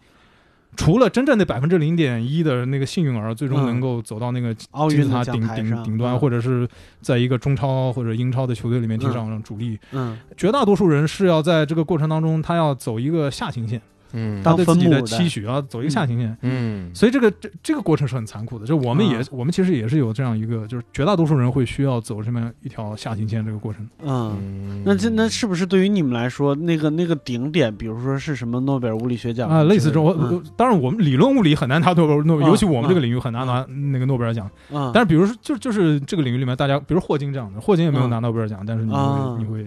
[0.76, 6.18] 除了真正的百分之零点一的那个幸运儿，最终嗯能够走到那个奥运的金字塔顶顶顶端，嗯。
[6.18, 6.66] 或者是
[7.02, 9.78] 在一个中超或者英超的球队里面踢上主力。
[9.92, 13.80] 嗯，绝大多数人是要在这个过程当中，他要走一个下行线，
[14.12, 14.42] 嗯。
[14.42, 16.36] 他对自己的当分母的期许要走一个下行线。
[16.42, 16.90] 嗯。
[16.94, 19.26] 所以这个这这个过程是很残酷的，就我们也、嗯。
[19.30, 23.86] 我们其实也是有这样一个，就是绝大多数人会需要走这么一条下行线这个过程。
[24.02, 24.36] 嗯。
[24.40, 24.82] 嗯。
[24.84, 30.42] 那这那是不是对于你们来说，那个那个顶点，比如说是什么诺贝尔物理学奖啊，类似这种，嗯。
[30.56, 34.50] 当然我们理论物理很难拿诺贝尔，诺嗯尤其我们这个领域很难拿那个诺贝尔奖。
[34.70, 38.10] 嗯，但是比如说，就就是这个领域里面，大家比如霍金这样的，霍金也没有嗯。
[38.10, 38.92] 拿诺贝尔奖，但是你
[39.38, 39.66] 你会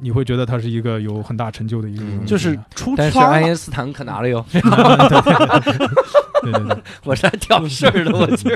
[0.00, 3.18] 你会觉得他是一个有很大成就的一个就是出但是。
[3.18, 8.48] 爱因斯坦可拿了哟，对对对对，我是来挑事儿的，我去。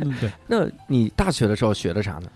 [0.00, 0.30] 嗯对。
[0.46, 2.28] 那你大学的时候学的啥呢？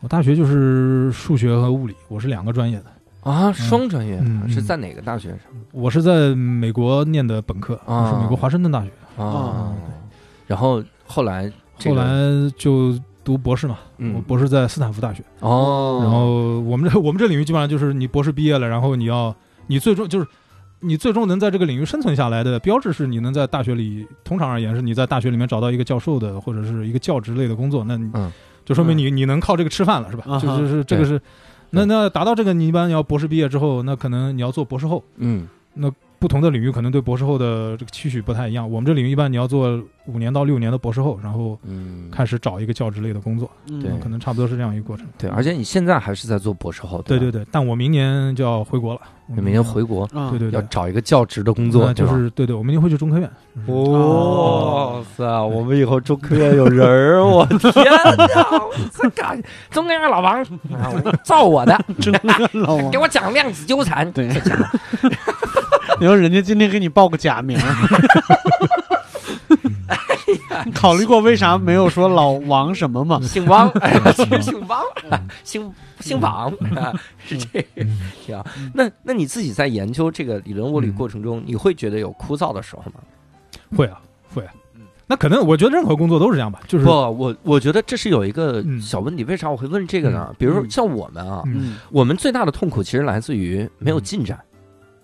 [0.00, 2.84] 我大学就是数学和物理，我是两个专业的。
[3.30, 5.38] 啊，双专业是在哪个大学上
[5.72, 9.72] 我是在美国念的本科，啊是美国华盛顿大学，啊？
[10.46, 12.06] 然后后来这后来
[12.56, 12.96] 就
[13.26, 15.20] 读博士嘛，嗯我博士在斯坦福大学。
[15.40, 19.34] 哦，然后我们这我们这领域基本上就是你博士毕业了，然后你要
[19.66, 20.26] 你最终就是
[20.78, 28.30] 你最终能在这个领域生存下来的标志是你能在大学里，通常而言是你在大学里面找到一个教授的或者是一个教职类的工作，那你嗯
[28.64, 30.24] 就说明你你能靠这个吃饭了，是吧？
[30.28, 31.20] 啊哈就就是这个是，
[31.70, 35.02] 那那达到这个，你一般要博士毕业之后，那可能你要做博士后。
[35.16, 35.48] 嗯
[36.18, 38.70] 不同的领域可能对博士后的这个期许不太一样。
[38.70, 45.06] 我们这领域一般你要做五年到六年的博士后，然后嗯，开始找一个教职类的工作，嗯对可能差不多是这样一个过程。
[45.18, 53.30] 对，而且你现在还是在做博士后，吧对对，对，但我明年就要回国了，你明年回国啊对对对，要找一个教职的工作，那就是对对，我明年会去中科院。
[53.66, 55.24] 哇塞！
[55.42, 58.60] 我们以后中科院有人儿，我天哪！
[58.92, 59.40] 这干
[59.70, 60.40] 中科院老王，
[60.72, 60.92] 啊
[61.24, 62.20] 造我的， 真的
[62.52, 64.10] 老王 给，我讲量子纠缠。
[64.12, 64.28] 对，
[66.00, 67.64] 然后人家今天给你报个假名儿，
[70.64, 73.20] 你考虑过为啥没有说老王什么吗？
[73.22, 74.82] 姓汪， 哎呀，其实姓汪，
[75.44, 76.92] 姓姓王，啊
[77.24, 77.86] 是这个
[78.24, 78.42] 行。
[78.74, 83.00] 那那你自己在研究这个理论物理过程中，你会觉得有枯燥的时候吗？
[83.76, 84.00] 会啊，
[84.34, 84.52] 会啊。
[85.08, 89.22] 那可能我觉得任何工作都是这样吧，就是不，我我觉得这是有一个嗯小问题。
[89.22, 90.34] 为啥我会问这个呢？
[90.36, 91.44] 比如说嗯像我们啊，
[91.92, 94.42] 我们最大的痛苦其实来自于没有进展，啊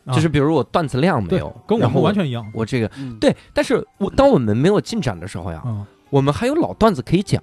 [0.06, 2.44] 就是比如我段子量没对有，跟我然后们完全一样。
[2.54, 7.40] 我这个嗯，对，但是我当我们没有进展的时候呀，啊，我们还有老段子可以讲，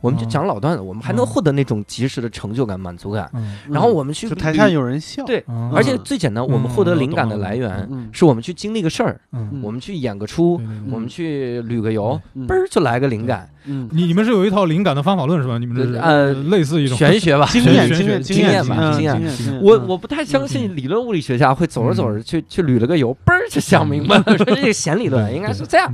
[0.00, 3.30] 我们就哦讲老段子，我们还能哦获得那种及时的成就感、满足感。
[3.70, 10.60] 然后我们去就台下有人笑，对，啊而且最简单，我们获得灵感的嗯来源嗯是我们去经历个事儿，嗯，我们去演个出，
[10.90, 12.46] 我们去旅个游，嗯。
[12.46, 13.48] 嘣儿就来个灵感。
[13.66, 15.58] 嗯，你你们是有一套灵感的方法论是吧？
[15.58, 19.60] 你们这是呃类似一种玄学吧，经验经验经验吧嗯经验。
[19.62, 25.92] 我我不太相信理论物理学家会走着走着去去捋了个油，嘣儿就想明白了，说这个弦理论应该是这样，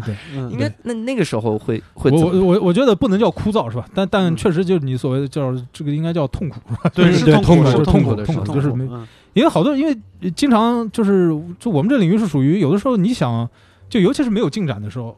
[0.50, 3.84] 应该那那个时候会会我我我我觉得不能叫枯燥是吧？
[3.94, 11.28] 但但嗯确实就是你所谓的叫这个应该叫痛苦，是吧对是对痛苦痛是痛苦的痛苦，就是没嗯因为好多人因为呃经常就是
[11.60, 13.48] 就我们这领域是属于有的时候你想
[13.90, 15.14] 就尤其是没有进展的时候。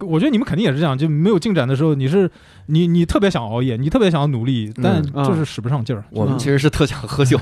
[0.00, 2.30] 我觉得你们肯定也是这样，就没有进展的时候，你是
[2.66, 7.38] 你你特别想熬夜，你特别想要努力，但嗯就是使不上劲儿，我们其实是特想喝酒，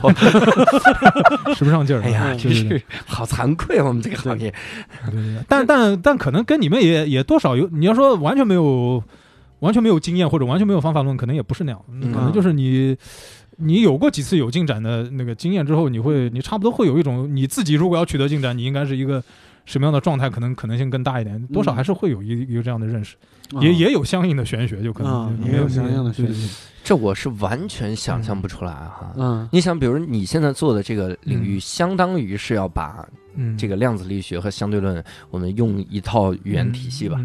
[1.54, 2.02] 使不上劲儿。
[2.02, 4.52] 哎呀，嗯真是好惭愧啊，我们这个行业。
[5.48, 9.02] 但但但可能跟你们也也多少有，你要说完全没有
[9.60, 12.96] 完全没有经验或者完全没有方法论，可能也不是那样，嗯可能就是你
[13.58, 19.22] 你有过几次有进展的那个经验之后，你会你差不多会有一种你自己如果要取得进展，你应该是一个
[19.64, 23.16] 什么样的状态，可能可能性更大一点，多少还是会有一一个这样的认识，
[23.60, 26.48] 也也有相应的玄学，就可能嗯也有相应的玄学。
[26.84, 29.12] 这我是完全想象不出来哈。
[29.16, 29.48] 嗯。
[29.52, 37.18] 你想，比如你现在做的这个领域，相当于是要把嗯，这个量子力学和相对论，我们用一套语言体系吧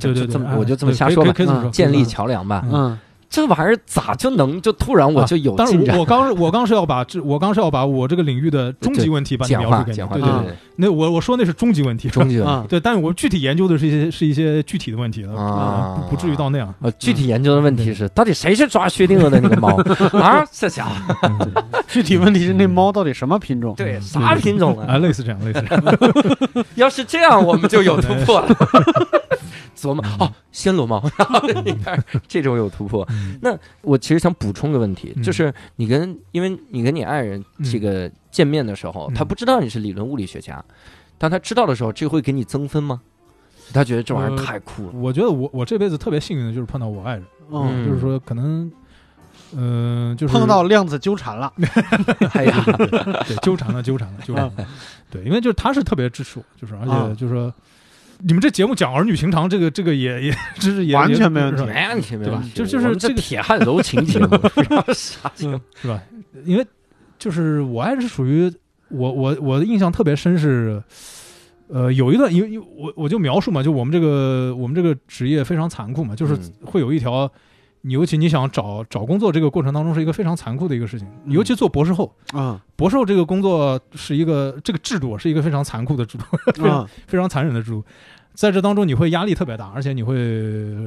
[0.00, 1.32] 就就这么，我就这么瞎说吧，
[1.70, 2.04] 建立嗯。
[2.06, 2.62] 桥梁吧。
[2.64, 2.98] 嗯嗯
[3.34, 5.98] 这玩意儿咋就能就突然我就有但是我？
[5.98, 16.72] 我刚我刚是要把这我刚是要把我这个领域的终极问题把你描述给你，简化，对对对对，那我我说那是终极问题，终极问题啊对，但是我具体研究的是一些是一些具体的问题了啊不不至于到那样。
[16.80, 19.70] 呃，具体研究的问题是，到底谁是抓薛定谔的那个猫
[20.20, 20.46] 啊？
[20.52, 21.34] 这家伙，
[21.88, 23.74] 具体问题是那猫到底什么品种？
[23.76, 24.98] 对，啥品种啊，啊？
[24.98, 26.64] 类似这样，类似这样。
[26.76, 28.56] 要是这样，我们就有突破了。
[29.74, 31.02] 琢磨哦，暹罗猫，
[31.64, 33.06] 你看这种有突破。
[33.10, 40.64] 嗯那我其实想补充个问题，嗯就是你跟因为你跟你爱人嗯这个见面的时候，嗯他不知道你是理论物理学家，
[41.18, 43.00] 当他知道的时候，这会给你增分吗？
[43.72, 44.92] 他觉得这玩意儿呃太酷了。
[44.94, 48.70] 我觉得我我这辈子特别幸运的就是碰到我爱人，嗯，就是说可能，
[49.56, 51.50] 嗯，就是碰到量子纠缠了。
[52.34, 52.64] 哎呀，
[53.26, 54.52] 对纠缠了，纠缠了，纠缠了。
[55.10, 57.54] 对，因为就是他是特别支持我，就是而啊且就是说，
[58.26, 61.62] 你们这节目讲儿女情长，这个这个也也 就是也完全没问题。
[61.66, 62.50] 没问题，没问题。
[62.54, 64.28] 就就是这这个铁汉柔情节目，
[64.94, 65.60] 啥节目？
[65.74, 66.02] 是吧？
[66.46, 66.66] 因为
[67.18, 68.50] 就是我还是属于
[68.88, 70.82] 我我我的印象特别深是，
[71.68, 76.52] 呃，有一段因为因为我我就描述嘛，就我们这个我们这个职业非常残酷嘛，就是嗯。
[76.64, 77.30] 会有一条，
[77.82, 81.32] 你尤其你想找找工作这个过程当中是一个非常残酷的一个事情，嗯。
[81.32, 87.84] 尤其做博士后，啊博士后这个工作是一个这个制度是一个非常残酷的制度， 非常啊非常残忍的制度，
[88.34, 90.16] 在这当中你会压力特别大，而且你会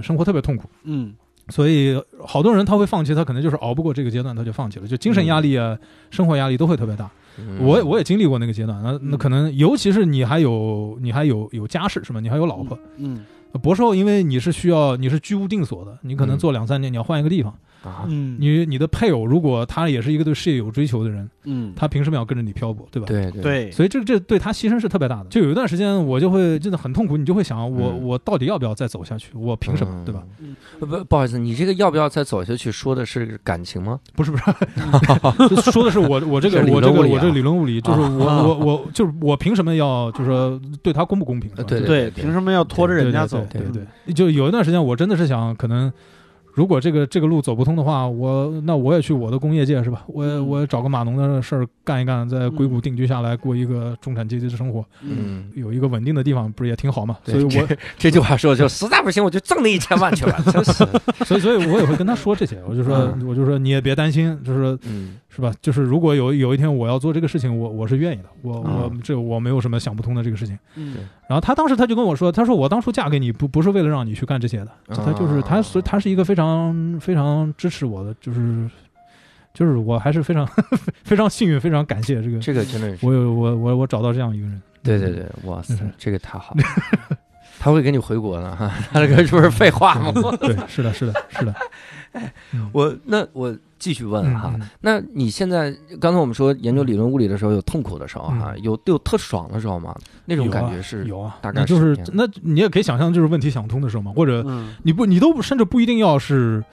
[0.02, 0.70] 生活特别痛苦。
[0.84, 1.14] 嗯
[1.50, 5.78] 所以好多人他会放弃，他可能就是熬不过这个阶段，他就放弃了，就精神压力啊、
[6.12, 7.10] 生活压力都会特别大。
[7.39, 12.20] 嗯我也我也经历过那个阶段，那那嗯可能尤其是你还有你还有有家室是吧？
[12.20, 13.24] 你还有老婆，嗯
[13.62, 17.58] 博士后因为你是需要你是居无定所的，你可能嗯做两三年你要换一个地方。
[17.84, 23.05] 啊，嗯你你的配偶如果他也是一个对事业有追求的人，嗯，他凭什么要跟着你漂泊，对吧？
[23.07, 25.25] 对对，所以这这对他牺牲是特别大的。
[25.30, 29.32] 就有一段时间，我就会真的很痛苦，你就会想，我嗯我到底要不要再走下去？
[29.36, 30.23] 我凭什么，对吧？？
[30.39, 32.71] 嗯不不，好意思，你这个要不要再走下去？
[32.71, 33.99] 说的是感情吗？
[34.15, 34.43] 不是不是，
[35.71, 41.49] 说的是我我这个理我这论物理啊个我这个理论物理，就是我啊我我就是我凭什么要就是说对他公不公平？
[41.67, 43.45] 对对，凭什么要拖着人家走？
[43.51, 45.91] 对对对，就有一段时间，我真的是想，可能
[46.58, 50.03] 如果这个这个路走不通的话，我那我也去我的工业界是吧？
[50.08, 57.16] 我我找个码农的事儿干一干，在硅谷定居下来，过一个中产阶级的生活，嗯，有一个稳定的地方，不是也挺好嘛？
[57.26, 60.74] 所以我这这句话说就实在不行，我就挣那一千万去了，真是。
[61.26, 65.54] 所 以所以我也会跟他说这些，我就说嗯我就说你也别担心，就是说嗯是吧？
[65.62, 70.58] 就是如果有有一天我要做这个事情，我我是愿意的，我我嗯这我没有什么想不通的这个事情。
[70.74, 70.96] 嗯
[71.30, 78.68] 然后他当时他就跟我说，他说我当初嫁给你不不是为了让你去干这些的，他就是他所以他是一个非常非常支持我的，就是
[79.54, 80.44] 就是我还是非常
[81.04, 84.60] 非常幸运，非常感谢这个，这个真的是，我有我我我找到这样一个人。
[84.82, 86.64] 对对对，哇塞嗯，这个太好了。
[87.60, 90.12] 他会给你回国呢哈，他这个是不是废话吗？
[90.40, 91.54] 对，是的，是的，是的。
[92.53, 99.95] 嗯我那我继续问哈，嗯那你现在刚才我们说研究理论物理的时候有痛苦的时候哈，嗯有有特爽的时候吗？
[100.26, 106.63] 那种感觉是有啊，大概那就是那你也可以想象，就是问题想通的时候嘛，或者嗯你不你都甚至不一定要是。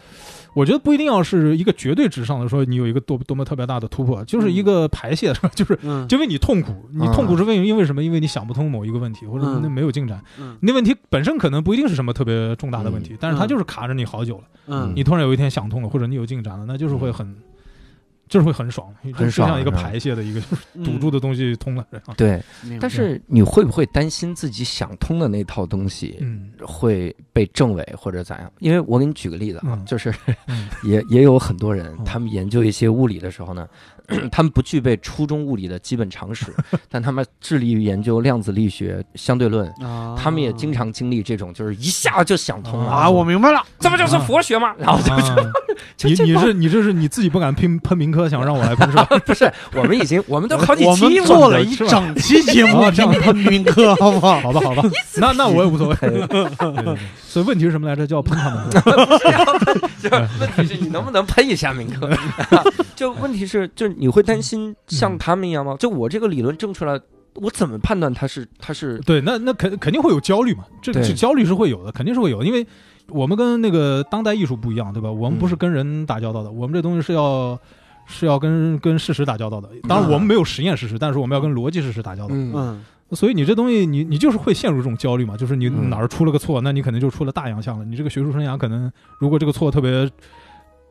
[0.55, 5.51] 我觉得不一定要是一个绝对值上的说，你有一个多多么特别大的突破，就是一个排泄， 是吧？
[5.55, 5.79] 就是
[6.09, 8.03] 因为你痛苦，你痛苦是为因为什么？
[8.03, 10.23] 因为你想不通某一个问题，或者嗯那没有进展。
[10.39, 14.45] 嗯那问题本身可能不一定是什么特别重大的问题，但是它嗯就是卡着你好久了。
[14.69, 17.35] 嗯你突然有一天想通了，或者你有进展了，那就是会很，
[18.29, 20.41] 就是会很爽，就很爽像一个排泄的一个
[20.75, 20.85] 嗯。
[20.85, 21.87] 堵住的东西通了。
[22.17, 22.43] 对，
[22.81, 26.51] 但是你会不会担心自己想通的那套东西嗯。
[26.63, 28.51] 会被证伪或者咋样？
[28.61, 29.85] 因为我给你举个例子啊，嗯。
[29.85, 30.13] 就是
[30.47, 30.69] 嗯。
[30.85, 32.05] 也也有很多人，嗯。
[32.05, 33.69] 他们研究一些物理的时候呢，
[34.31, 36.47] 他们不具备初中物理的基本常识，
[36.91, 44.75] 但他们致力于研究量子力学、相对论，啊他们也经常经历这种，就是一下就想通了啊，我明白了，这不就是佛学吗？
[44.79, 45.37] 然后就啊，
[45.97, 49.05] 就你你是你这是你自己不敢喷喷民科，想让我来喷是吧？
[49.25, 54.41] 不是我们已经我们都好几我期们做了一整期节目哦这样喷民科，好不好？
[54.41, 54.83] 好吧，好吧，
[55.17, 55.97] 那那我也无所谓。
[57.27, 58.07] 所以问题是什么来着？
[58.07, 58.71] 就要喷他们。
[60.01, 62.09] 就是问题是你能不能喷一下民科？
[62.95, 65.77] 就问题是，就你会担心像他们一样吗？
[65.79, 67.01] 就我这个理论证出来，
[67.35, 72.67] 我怎么判断他是他是对，那那肯肯定会有焦虑嘛，这个对这焦虑是会有的，肯定是会有的，因为
[73.09, 75.11] 我们跟那个当代艺术不一样，对吧？
[75.11, 77.59] 我们不是嗯跟人打交道的，我们这东西是要
[78.07, 79.69] 是要跟跟事实打交道的。
[79.89, 82.35] 当然，我们没有实验事实，但是我们要跟逻辑事实打交道。
[82.35, 87.85] 嗯嗯所以你这东西，你你就是会陷入这种焦虑嘛，就是你嗯哪儿出了个错，那你可能就出了大洋相了。
[87.85, 90.11] 你这个学术生涯可能，如果这个错特别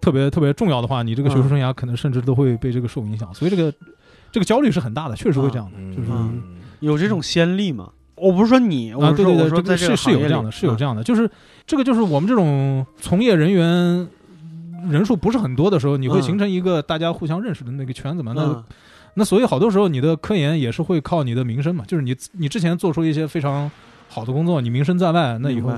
[0.04, 3.34] 特别特别重要的话，你这个学术生涯可能甚至都会被这个受影响。
[3.34, 3.74] 所以这个
[4.32, 6.10] 这个焦虑是很大的，确实会这样的，就是。
[6.12, 6.41] 嗯
[6.82, 7.89] 有这种先例吗？
[8.16, 11.32] 我不是说你，我啊，是说对对对，我说在这个是是有这样的，是有这样样的，就是
[11.66, 14.06] 这个就是我们这种从业人员
[14.89, 18.34] 人数不是很多的时候，你会嗯形成一个大家互相认识的那个圈子嘛。
[18.36, 18.64] 那嗯
[19.14, 23.72] 那所以好多时候你的科研也是会靠你的名声嘛，就是你你之前做出一些非常
[24.10, 25.72] 好的工作，你名声在外，那以后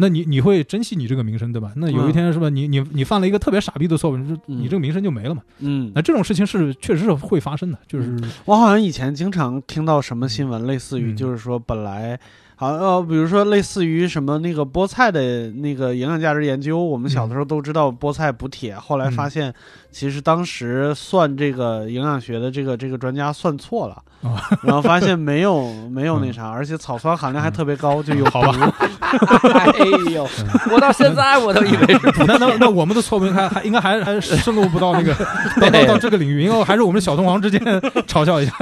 [0.00, 1.72] 那你你会珍惜你这个名声对吧？
[1.76, 5.42] 那有一嗯天是吧，你你你犯了一个特别傻逼的错误，你这个名声就没了嘛。
[5.58, 12.18] 嗯那，这种事情是确实是会发生的，就是我好像以前经常听到什么新闻，类似于嗯就是说本来。
[12.60, 19.50] 好，呃，比如说类似于什么那个菠菜的那个营养价值研究，我们小的时候都知道菠菜补铁，后来发现
[19.90, 24.36] 其实当时算这个营养学的这个这个专家算错了，哦。
[24.62, 28.52] 然后发现没有没有那啥，而且草酸含量还特别高，就有好吧。
[28.52, 29.48] 毒。
[29.56, 30.28] 哎呦，
[30.70, 35.14] 我到现在我都以为是 那那那我们的错误还还应该还还深入不到那个
[35.58, 37.58] 到到到这个领域，因为还是我们小同行之间
[38.06, 38.54] 嘲笑一下。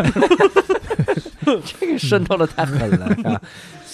[1.64, 3.40] 这个渗透的太狠了，是吧？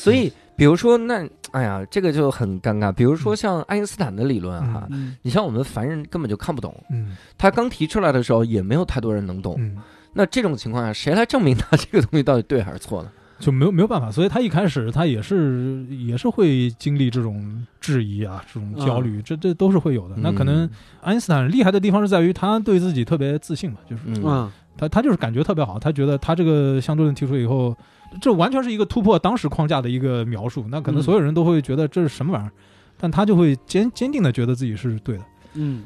[0.05, 2.93] 所以，比如说，那哎呀，这个就很尴尬。
[2.93, 5.17] 比如说像爱因斯坦的理论哈，嗯。
[5.23, 7.17] 你像我们凡人根本就看不懂，嗯。
[7.39, 9.57] 他刚提出来的时候也没有太多人能懂。
[9.59, 9.77] 嗯，
[10.13, 13.11] 那这种情况下，谁来证明他这个东西到底对还是错呢？
[13.41, 20.15] 就没有没有办法，所以他一开始他也是也是会经历这种质疑啊，这种焦虑，这这都是会有的。
[20.19, 20.69] 那可能
[21.03, 24.23] 爱因斯坦厉害的地方是在于他对自己特别自信嘛，就是嗯。
[24.25, 24.53] 嗯。
[24.77, 27.77] 他他就是感觉特别好，他觉得他这个相对论提出以后，
[28.21, 30.65] 这完全是一个突破当时框架的一个描述。
[30.69, 32.53] 那可能嗯所有人都会觉得这是什么玩意儿，
[32.99, 35.25] 但他就会坚坚定的觉得自己是对的。
[35.55, 35.85] 嗯，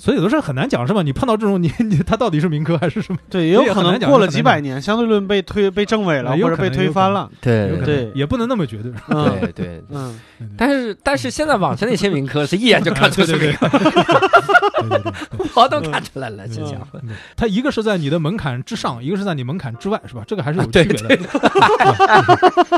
[0.00, 1.02] 所以有的事儿很难讲，是吧？
[1.02, 3.18] 你碰到这种你 你他到底是民科还是什么？
[3.28, 7.30] 对，也有可能过了几百年，相对论被推被证伪了，有或者被推翻了。
[7.42, 8.90] 对对也不能那么绝对。
[9.08, 10.18] 嗯对对，嗯，
[10.56, 15.12] 但是但是现在网上那些民科是一眼就看出来 对是民对科，对对对对
[15.54, 16.98] 我都看出来了，这家伙。
[16.98, 20.22] 对，它一个是在你的门槛之上，一个是在你门槛之外，是吧？
[20.26, 21.18] 这个还是有区别的。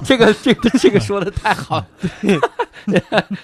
[0.04, 1.86] 这个这个这个说的太好了，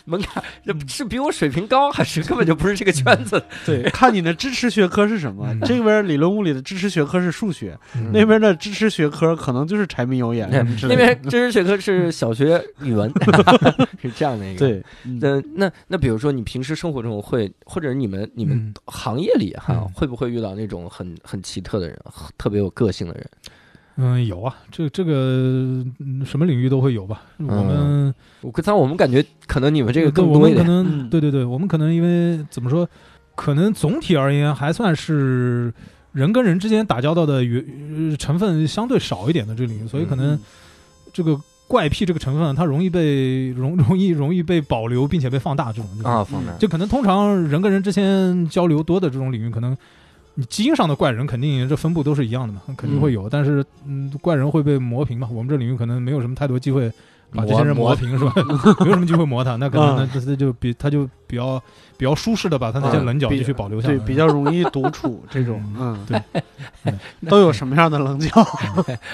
[0.04, 3.40] 门槛这是比我水平高，还是根本就不是这个圈子？
[3.68, 5.46] 对， 看你的支持学科是什么。
[5.50, 10.62] 嗯这边理论物理的支持学科是数学，嗯那边的支持学科可能就是柴米油盐那。
[10.96, 13.10] 边支持学科是小学语文，
[14.02, 21.98] 是这样的一个。，对，嗯那那那比如说你平时生活中会，或者你们你们嗯行业里哈嗯，会不会遇到那种很很奇特的人，
[22.38, 23.26] 特别有个性的人？
[24.00, 25.12] 嗯，有啊，这这个
[25.98, 27.22] 嗯什么领域都会有吧。
[27.38, 30.64] 我们我刚才我们感觉可能你们这个更多一点。
[30.64, 32.88] 我们可能嗯对对对，我们可能因为怎么说，
[33.38, 35.72] 可能总体而言还算是
[36.10, 37.64] 人跟人之间打交道的原
[38.10, 40.40] 呃成分相对少一点的这个领域，所以可能嗯
[41.12, 49.76] 这个怪癖这个成分它容易被容容易容易被保留并且被放大这种啊，放大就可能通常人跟人之间交流多的这种领域，可能
[50.34, 53.30] 你基因上的怪人肯定这分布都是一样的嘛，肯定会有。
[53.30, 56.90] 但是嗯，怪人会被磨平嘛，我们这领域可能没有什么太多机会
[57.34, 58.32] 把这些人磨平，是吧？
[58.80, 61.62] 没有什么机会磨他，那可能嗯 那这就比他就比较
[61.96, 66.20] 比较舒适的把他那些棱角继续保留下来，对，比较容易独处 这种，嗯，对
[66.84, 66.98] 嗯
[67.28, 68.30] 都有什么样的棱角？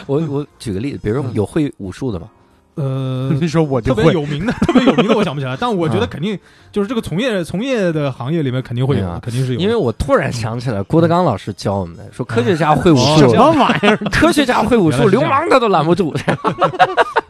[0.07, 2.29] 我我举个例子，比如说嗯有会武术的吗？
[2.77, 3.31] 呃。
[3.41, 5.57] 你说我就特别会，有名的，特别有名的，我想不起来。
[5.59, 6.39] 但我觉得啊肯定
[6.71, 9.61] 就是这个从业从业的行业里面肯定会有啊，肯定是有。
[9.61, 13.97] 因为我突然想起来，郭德纲老师教我们的，说科学家会武哦术什，么玩意儿？
[14.11, 16.15] 科学家会武术，流氓他都拦不住。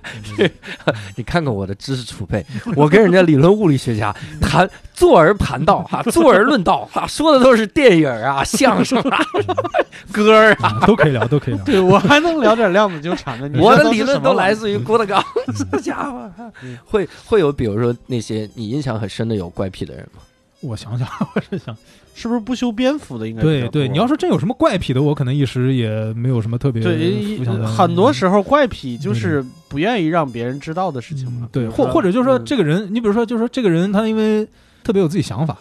[1.17, 2.45] 你看看我的知识储备，
[2.77, 9.19] 我跟人家理论物理学家谈坐而谈道哈，坐而论道哈，说的都是电影啊、相声啊、
[10.13, 10.69] 歌儿啊。
[10.81, 11.65] 啊都可以聊，都可以聊。
[11.65, 13.49] 对我还能聊点量子纠缠呢。
[13.49, 15.23] 你我的理论都来自于郭德纲，
[15.73, 16.31] 这家伙
[16.63, 20.21] 嗯会会有，比如说那些你印象很深的有怪癖的人吗？
[20.61, 21.77] 我想想，我是想，
[22.15, 31.49] 是不是不修边幅的应该对对，你要说真有什么怪癖的，我可能一时也没有什么特别对很多时候怪癖就是不愿意让别人知道的事情嘛嗯。
[31.51, 34.47] 对，或或者就是说嗯这个人，你比如说就是说这个人他因为
[34.85, 35.59] 特别有自己想法，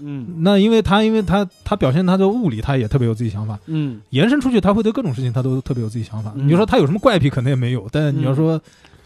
[0.00, 6.32] 嗯那因为他因为他他表现他的物理，他也特别有自己想法，嗯延伸出去他会对各种事情他都特别有自己想法。
[6.36, 8.58] 嗯你就说他有什么怪癖，可能也没有，但你要嗯说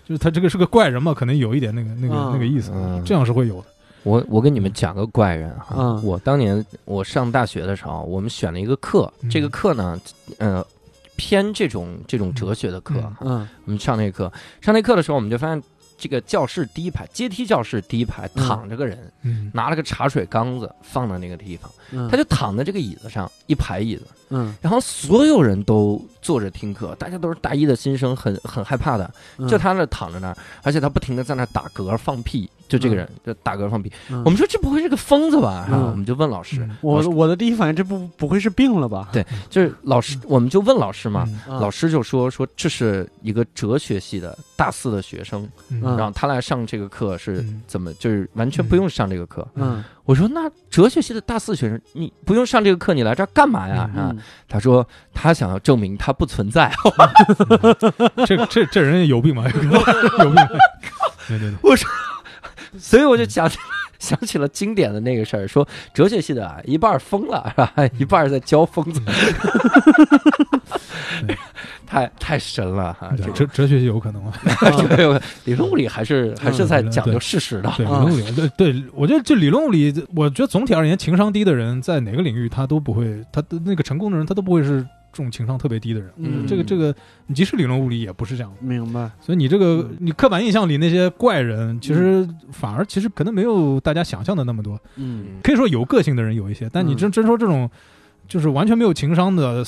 [0.05, 3.66] 就是他这个是个怪人嘛，可能有一点那个那个嗯那个意思嗯，这样是会有的。
[4.03, 6.05] 我我跟你们讲个怪人哈，嗯。
[6.05, 9.30] 我当年我上大学的时候，我们选了一个课，嗯。
[9.30, 10.01] 这个课呢，
[10.38, 10.64] 呃，
[11.16, 13.40] 偏这种这种哲学的课，嗯。
[13.40, 15.62] 嗯我们上那个课，上那课的时候，我们就发现
[15.98, 18.48] 这个教室第一排阶梯教室第一排嗯。
[18.48, 19.51] 躺着个人，嗯。
[19.53, 24.55] 拿了个茶水缸子放在那个地方，嗯，他就躺在这个椅子上，一排椅子，嗯。
[24.62, 29.46] 然后所有人都坐着听课，大家都是大一的新生，很很害怕的，嗯。
[29.46, 33.92] 就他那躺着那儿，而且他不停的在那打嗝放屁，就这个人就打嗝放屁。
[34.10, 34.22] 嗯。
[34.24, 35.66] 我们说这不会是个疯子吧？
[35.70, 36.76] 我们就问老师，嗯。
[36.80, 39.08] 我我的第一反应这不不会是病了吧？
[39.12, 45.46] 对就是老师，我们就问老师嘛，老师就说说这是一个哲学系的大四的学生，
[45.82, 47.62] 然后他来上这个课是嗯。
[47.66, 49.46] 怎么，就是完全不用上这个课。
[49.56, 49.82] 嗯。
[50.04, 53.82] 我说那哲学系的大四学生，你不用上这个课，你来这儿干嘛呀？
[53.94, 54.18] 啊，嗯。
[54.48, 56.72] 他说他想要证明他不存在。
[58.26, 59.44] 这这这人有病吧？
[59.44, 60.34] 有病，
[61.28, 61.54] 对 对对，
[62.78, 63.59] 所以我就想起
[63.99, 67.72] 想起了经典的那个事儿，说哲学系的啊，一半疯了是吧？
[67.99, 69.01] 一半在教疯子，
[71.86, 73.12] 太太神了哈！
[73.16, 74.32] 这哲哲学系有可能吗？
[74.78, 77.72] 这 个理论物理还是还是在讲究事实的。
[77.76, 86.11] 对，理啊论物理，对对，我觉得这理论物理，我觉得总体而言，情商低的人在哪个领域他都不会，他的那个成功的人他都不会是这种情商特别低的人。
[86.16, 86.94] 嗯这个这个，
[87.26, 88.52] 你即使理论物理也不是这样。
[88.61, 89.11] 明白。
[89.20, 94.80] 所以你这个嗯你刻板印象里那些怪人，其实反而其实可能没有大家想象的那么多。
[94.96, 97.70] 嗯可以说有个性的人有一些，但你真真说这种。
[98.28, 99.64] 就是完全没有情商的、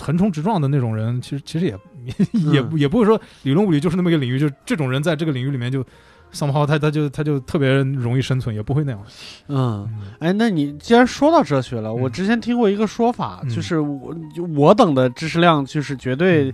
[0.00, 1.72] 横冲直撞的那种人，其实其实也
[2.50, 5.84] 也嗯也不会说理论物理就是那么一个领域，就这种人在这个领域里面就
[6.32, 9.02] somehow 他他就他就特别容易生存，也不会那样。
[9.48, 14.14] 嗯，嗯哎，那你既然说到哲学了，我嗯之前听过一个说法，嗯就是我
[14.54, 16.52] 我等的知识量就是绝对。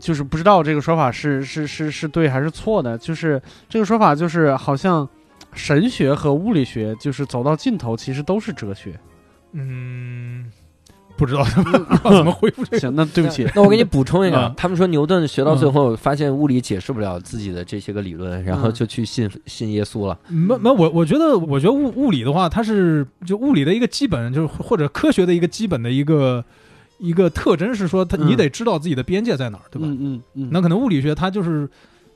[0.00, 5.08] 就是不知道这个说法是是是是对还是错的，就是这个说法就是好像
[5.52, 8.98] 神学和物理学就是走到尽头，其实都是哲学。
[9.52, 10.50] 嗯，
[11.18, 12.78] 不知道不知道怎么回复这个。
[12.78, 20.16] 行，那对不起，那我给你补充一个啊，他们说牛顿学到最后发现物理解释不了自己的这些个理论，然后就去信信耶稣了。
[20.28, 26.44] 没没，我我觉得，我觉得物物理的话，它是就物理的一个基本，就是或者科学的一个基本的一个
[26.98, 28.28] 一个特征是说，它嗯。
[28.28, 29.88] 你得知道自己的边界在哪儿，对吧？
[29.88, 31.68] 嗯嗯嗯，那可能物理学它就是，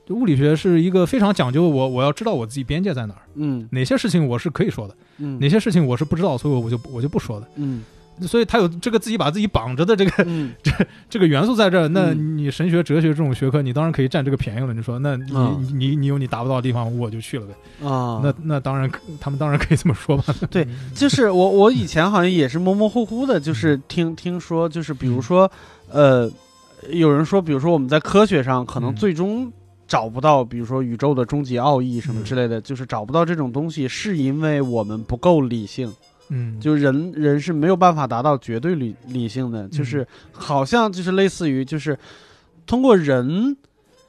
[0.05, 3.67] 就物理学是一个非常讲究我我要知道我自己边界在哪儿，嗯。
[3.71, 5.39] 哪些事情我是可以说的，嗯。
[5.39, 7.47] 哪些事情我是不知道，所以我就我就不说的。
[7.55, 7.83] 嗯
[8.21, 10.53] 所以他有这个自己把自己绑着的这个嗯。
[11.09, 12.37] 这个元素在这儿，那嗯。
[12.37, 14.73] 你神学、哲学这种学科，你当然可以占这个便宜了。
[14.73, 17.87] 你说，那你、嗯你你你有你达不到的地方，我就去了呗。
[17.87, 18.89] 啊，那那当然，
[19.19, 20.23] 他们当然可以这么说吧。
[20.49, 25.49] 对，就是我我以前好像也是模模糊糊的，就是听听说，就是比如说，
[25.89, 26.29] 呃，
[26.89, 28.95] 有人说，比如说我们在科学上可能嗯。
[28.95, 29.51] 最终
[29.87, 35.93] 找不到，比如说宇宙的终极奥义什么之类的，就是找不到这种东西，是因为我们不够理性，
[36.33, 41.97] 嗯，就人人是没有办法达到绝对理理性的，就是好像就是类似于就是
[42.65, 43.55] 通过人。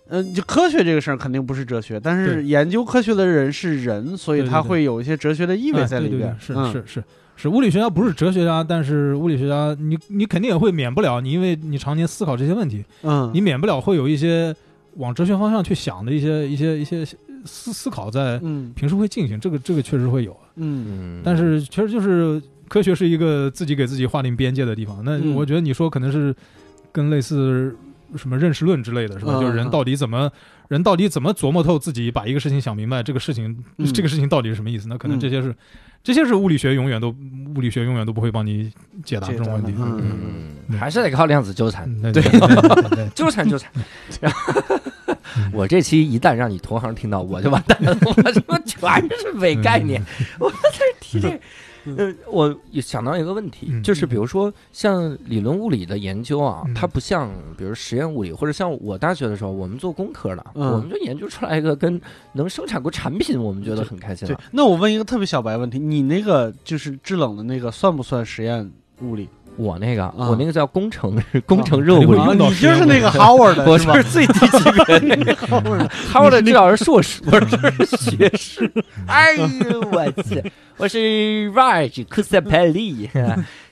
[0.06, 6.20] 嗯，就科学这个事儿肯定不是哲学，但是研究科学的人是人，所以他会有一些哲学的意味哎在里边。
[6.20, 7.04] 对对对是、嗯是是
[7.36, 14.54] 是，物理学家不是哲学家，但是物理学家你你肯定也会免不了，你因为你常年思考这些问题，嗯，你免不了会有一些
[14.96, 17.02] 往哲学方向去想的一些一些一些
[17.46, 20.36] 思思考在嗯平时会进行，这个这个确实会有。
[20.56, 25.02] 嗯嗯，但是其实就是科学是一个自己给自己划定边界的地方。
[25.04, 26.34] 那嗯我觉得你说可能是
[26.92, 27.74] 跟类似
[28.16, 29.34] 什么认识论之类的，是吧？
[29.36, 30.30] 嗯就是人到底怎么
[30.68, 34.86] 人到底怎么琢磨透自己，把一个事情想明白，这个事情、嗯这个事情到底是什么意思？
[34.88, 35.54] 那可能嗯这些是、
[36.02, 37.14] 这些是物理学永远都
[37.54, 38.70] 物理学永远都不会帮你
[39.04, 39.74] 解答这种问题。
[39.76, 43.70] 嗯嗯，嗯还是得靠量子纠缠，嗯对对对对对纠缠 纠缠。
[45.52, 50.02] 我这期一旦让你同行听到，我就完蛋了，我他妈全是伪概念。
[50.38, 51.40] 我在这提这，
[51.96, 62.00] 呃，我也想到一个问题，嗯就是比如说像理论物理的研究啊，嗯它不像比如实验物理，或者像我大学的时候，我们做工科的，嗯我们就研究出来一个跟
[62.32, 68.70] 能生产过产品，我们觉得很开心对了。，那我问一个特别小白问题，你那个就是制冷的那个算不算实验
[69.02, 69.28] 物理？
[69.56, 70.28] 我那个，啊。
[70.30, 72.18] 我那个叫工程 工程热物理。
[72.18, 78.70] 啊，肯定会用到你就是那个 Howard 的，我是最低级别的那个， 他们的至少是硕士， 我是学士。
[79.06, 79.44] 哎呦
[79.92, 80.42] 我去，
[80.76, 83.08] 我是 Raj Kusapali，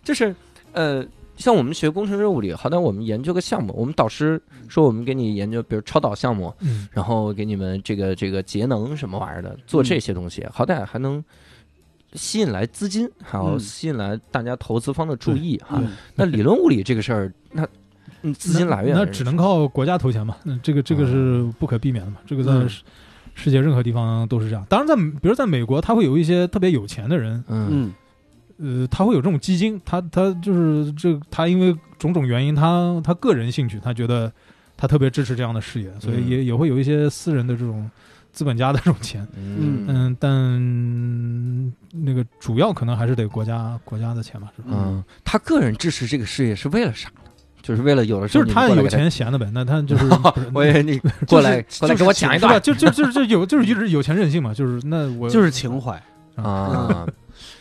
[0.05, 0.35] 就是
[0.73, 1.05] 呃，
[1.37, 6.89] 像我们学工程任务里，好歹我们研究个项目，我们导师说我们给你研究，比如超导项目，嗯。
[6.93, 11.23] 然后给你们这个这个节能什么玩意儿的，做这些东西，好歹还能。
[12.15, 13.61] 吸引来资金，还有嗯。
[13.61, 15.79] 吸引来大家投资方的注意哈。
[15.81, 17.67] 嗯那理论物理这个事儿，那
[18.23, 22.69] 嗯资金来源那只能靠国家投钱嘛，那这个这个是不可避免的嘛，这个在嗯。
[22.69, 22.83] 世
[23.35, 24.63] 世界任何地方都是这样。
[24.69, 27.69] 当然在，比如在美国，他会有一些特别有钱的人，嗯。
[27.71, 28.83] 嗯。
[28.83, 34.31] 呃，他会有这种基金，他他就是这他因为种种原因，他他个人兴趣，他觉得
[34.77, 36.29] 他特别支持这样的事业，所以嗯。
[36.29, 37.91] 也也会有一些私人的这种
[38.33, 44.69] 资本家的这种钱，嗯嗯，但那个主要可能还是得国家国家的钱吧，是吧？
[44.73, 47.31] 嗯，他个人支持这个事业是为了啥呢？
[47.63, 50.05] 就是为了有的时候就是他有钱闲的呗，那他就是
[50.53, 52.61] 我以为你过来过来给我讲一段？
[52.61, 56.03] 就 就就就有就是一直有钱任性嘛，就是那我就是情怀。
[56.35, 57.07] 啊，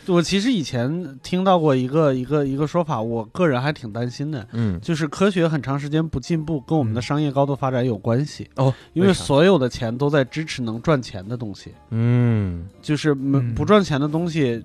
[0.06, 8.48] 我其实以前听到过一个一个一个说法，我个人还挺担心的，嗯就是科学很长时间不进步，跟我们的商业高度发展有关系。
[8.56, 14.64] 哦，因为所有的钱都在支持能赚钱的东西，嗯就是不赚钱的东西，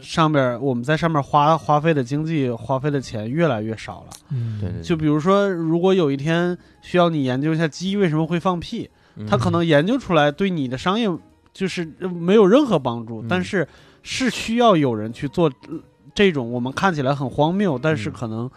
[0.00, 4.10] 上边我们在上面花花费的经济花费的钱越来越少了。
[4.30, 11.08] 嗯，对对，就比如说，如果有一天需要你研究一下鸡为什么会放屁，嗯它可能研究出来对你的商业
[11.52, 13.66] 就是呃没有任何帮助，嗯但是
[14.02, 15.78] 是需要有人去做呃
[16.14, 18.50] 这种我们看起来很荒谬，但是嗯可能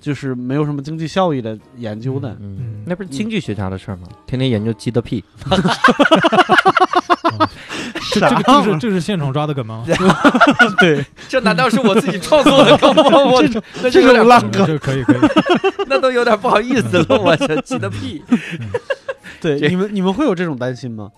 [0.00, 2.30] 就是没有什么经济效益的研究的。
[2.40, 4.08] 嗯嗯，那不是经济学家的事儿吗？
[4.26, 5.22] 天天研究鸡的屁，
[8.12, 9.84] 这这个这个是这个是现场抓的梗吗？
[10.80, 13.02] 对，这难道是我自己创作的梗吗？
[13.24, 13.42] 我
[13.82, 15.18] 那就这有点种烂这可以可以，
[15.86, 18.22] 那都有点不好意思了，我这鸡的屁，
[19.40, 21.10] 对，你们你们会有这种担心吗？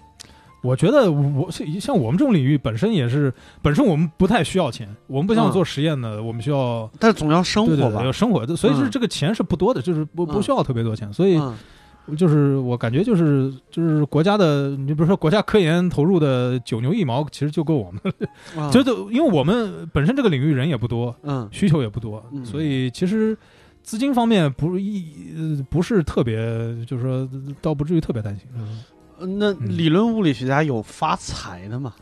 [0.62, 3.32] 我觉得我像像我们这种领域本身也是，
[3.62, 5.52] 本身我们不太需要钱，我们不像嗯。
[5.52, 7.76] 做实验的，我们需要但总要生活吧。
[7.76, 8.12] 对对对要。
[8.12, 8.90] 生活，所以是嗯。
[8.90, 11.56] 这个钱是不多的，就是不不嗯需要特别多钱，所以嗯。
[12.16, 18.00] 就是我感觉就是就是国家的，你比如说国家科研投入的九牛一毛，其实就够我们
[18.56, 21.46] 了， 就就因为我们本身这个领域人也不多，嗯。
[21.52, 22.42] 需求也不多，嗯。
[22.46, 23.36] 所以其实
[23.82, 25.04] 资金方面不是一
[25.36, 26.36] 呃不是特别，
[26.86, 27.28] 就是说
[27.60, 28.48] 倒不至于特别担心。
[28.56, 28.80] 嗯
[29.20, 31.92] 那理论物理学家有发财的吗？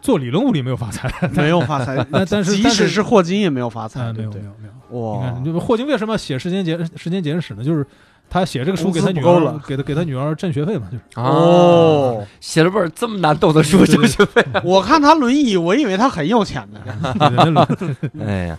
[0.00, 4.22] 做理论物理没有发财， 没有发财，那但是即使是霍金也没有发财，啊，没？
[4.22, 4.72] 有没有没有。
[4.90, 7.64] 你哇看，，就是霍金为什么写时间简时间简史呢？
[7.64, 7.84] 就是
[8.30, 11.02] 他写这个书给他女儿，给他给他女儿挣学费嘛，就是。
[11.16, 14.42] 哦，写了本这么难懂的书，挣学费。
[14.62, 17.66] 我看他轮椅，我以为他很有钱呢。
[18.24, 18.58] 哎呀，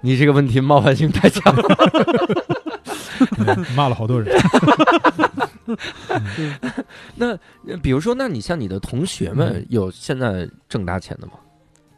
[0.00, 1.62] 你这个问题冒犯性太强了。
[3.36, 4.36] 对 骂了好多人。
[7.16, 7.28] 那
[7.66, 11.32] 呃比如说，那你像你的同学们嗯有现在挣大钱的吗？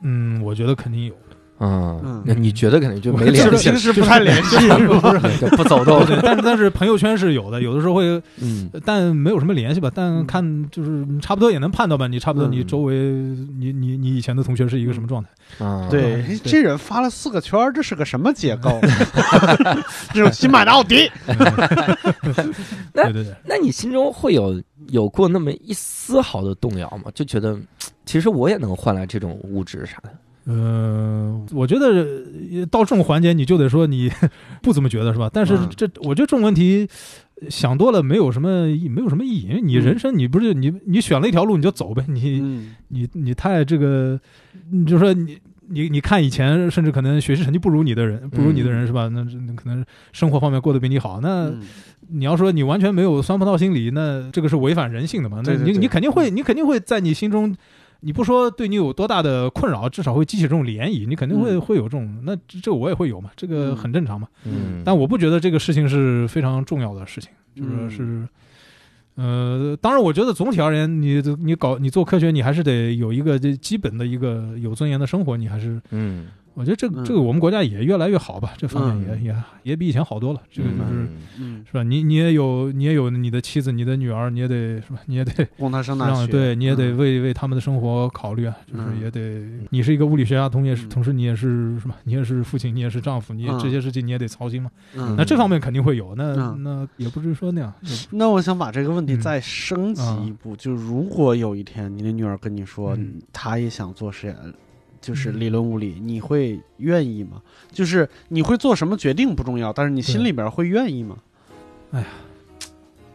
[0.02, 1.14] 嗯，我觉得肯定有。
[1.60, 6.18] 嗯嗯，那你觉得肯定就没联系平时不太联系， 是不是，就不走动对。
[6.22, 9.90] 但是但是朋友圈是有的，有的时候会，嗯但没有什么联系吧。
[9.94, 15.28] 但看就是差不多也能判断吧，你差不多嗯你周围你你你以前的同学是一个什么状态？
[15.64, 18.80] 啊，对对，这人发了四个圈，这是个什么结构？
[20.14, 21.10] 这种新买的奥迪，
[22.94, 27.10] 那对对对，那你心中会有有过那么一丝毫的动摇吗？
[27.14, 27.58] 就觉得
[28.06, 30.10] 其实我也能换来这种物质啥的。
[30.46, 31.86] 呃，我觉得
[32.52, 34.10] 呃到这种环节，你就得说你
[34.62, 35.30] 不怎么觉得是吧？
[35.32, 36.88] 但是嗯这，我觉得这种问题
[37.48, 39.48] 想多了没有什么意没有什么意义。
[39.48, 44.20] 因为你嗯人生你不是你你选了一条路你就走呗，你嗯你你太这个，
[44.70, 45.38] 你就说你。
[45.72, 49.06] 你你看以前甚至可能学习成绩不如你的人，不如你的人是吧？
[49.06, 49.24] 那
[49.54, 51.20] 可能生活方面过得比你好。
[51.22, 51.60] 那嗯
[52.08, 55.40] 你要说你完全没有酸葡萄心理，那这个是违反人性的嘛？
[55.44, 57.54] 那你你肯定会，你肯定会在你心中，
[58.00, 62.22] 你不说对你有多大的困扰，至少会激起这种涟漪，你肯定会、嗯会有这种。
[62.24, 64.26] 那这这我也会有嘛，这个嗯很正常嘛。
[64.44, 68.28] 嗯，但我不觉得这个事情是非常重要的事情，就是是。
[69.16, 77.04] 呃，当然，我觉得总体而言，你你搞你做科学，你还是得有一个这基本的一个有尊严的生活，你还是嗯呃我觉得这个嗯。
[77.04, 79.24] 这个我们国家也越来越好吧，这方面嗯。
[79.24, 80.40] 也也也比以前好多了。
[80.52, 81.08] 这个就是嗯。
[81.40, 81.82] 嗯，是吧？
[81.82, 85.00] 你你也有你也有你的妻子、你的女儿，你也得是吧？
[85.06, 86.96] 你也得供他上 大让学，对你也得嗯。
[86.98, 89.00] 为为他们的生活考虑啊，就是嗯。
[89.00, 90.88] 也得你是一个物理学家，同也是嗯。
[90.90, 91.96] 同时你也是是吧？
[92.04, 93.58] 你也是父亲，你也是丈夫，你也嗯。
[93.58, 94.70] 这些事情你也得操心嘛。
[94.94, 95.14] 嗯。
[95.16, 96.62] 那这方面肯定会有，那嗯。
[96.62, 97.72] 那也不是说那样，
[98.10, 99.20] 那我想把这个问题嗯。
[99.20, 103.14] 再升级一步，就如果有一天你的女儿跟你说，嗯。
[103.32, 104.36] 她也想做实验，
[105.00, 107.40] 就是嗯理论物理，你会愿意吗？
[107.72, 111.16] 就是你会做什么决定不重要，但是你心里边会愿意吗？
[111.92, 112.06] 哎呀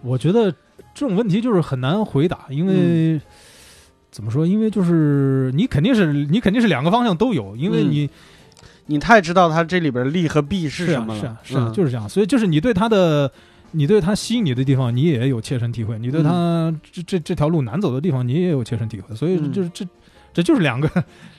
[0.02, 0.52] 我觉得
[0.94, 3.20] 这种问题就是很难回答，因为、
[4.12, 4.46] 怎么说？
[4.46, 8.10] 因为就是你肯定是你肯定是两个方向都有，因为嗯你、
[8.88, 12.08] 你太知道它这里边利和弊是啊什么了，是啊是啊，嗯就是这样。
[12.10, 13.32] 所以就是你对它的。
[13.72, 19.14] 你对他吸引你的地方，你也有切身体会；你对他这这这条路难走的地方，你也有切身体会。
[19.14, 19.86] 所以嗯就是这
[20.36, 20.88] 这就是两个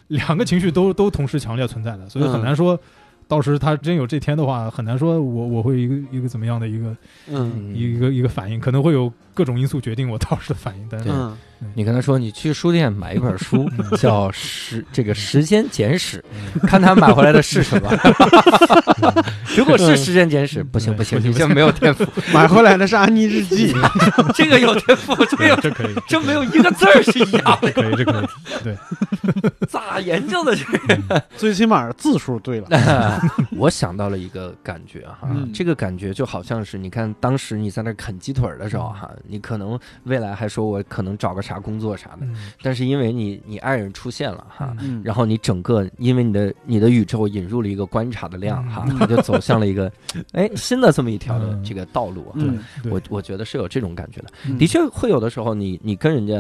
[0.09, 2.81] 两个情绪都都同时强烈存在的，所以很嗯难说。
[3.29, 10.87] 到时他真有这天的话，很难说我我会一个一个怎么样的一个嗯一个一个反应，可能会有各种因素决定我到时的反应。
[10.89, 11.37] 但是嗯
[11.75, 16.23] 你跟他说，你去书店买一本书， 叫《时这个时间简史》，
[16.67, 17.91] 看他买回来的是什么。
[19.57, 22.05] 如果是《时间简史》，不行不行，你这没有天赋。
[22.33, 23.75] 买回来的是安妮日记，
[24.35, 28.27] 这个有天赋，这个这可以，这没有一个字儿是一样的，可以，这可以。
[28.63, 28.77] 对，
[29.69, 30.65] 咋研究的这
[31.09, 31.23] 个？
[31.37, 32.69] 最起码字数对了。
[33.57, 42.51] 我想到了一个感觉哈，嗯这个感觉就好像是你看当时你在那啃鸡腿的时候哈，你可能未来还说我可能找个啥工作啥的，嗯。
[42.63, 44.77] 但是因为你你爱人出现了哈。
[44.81, 48.97] 嗯，然后你整个，因为你的你的宇宙引入了一个观察的量哈，嗯。
[49.01, 49.91] 你就走向了一个，
[50.33, 51.63] 哎，新的这么一条的嗯。
[51.65, 54.59] 这个道路对我我觉得是有这种感觉的，嗯。
[54.59, 56.35] 的确会有的时候你，你跟人家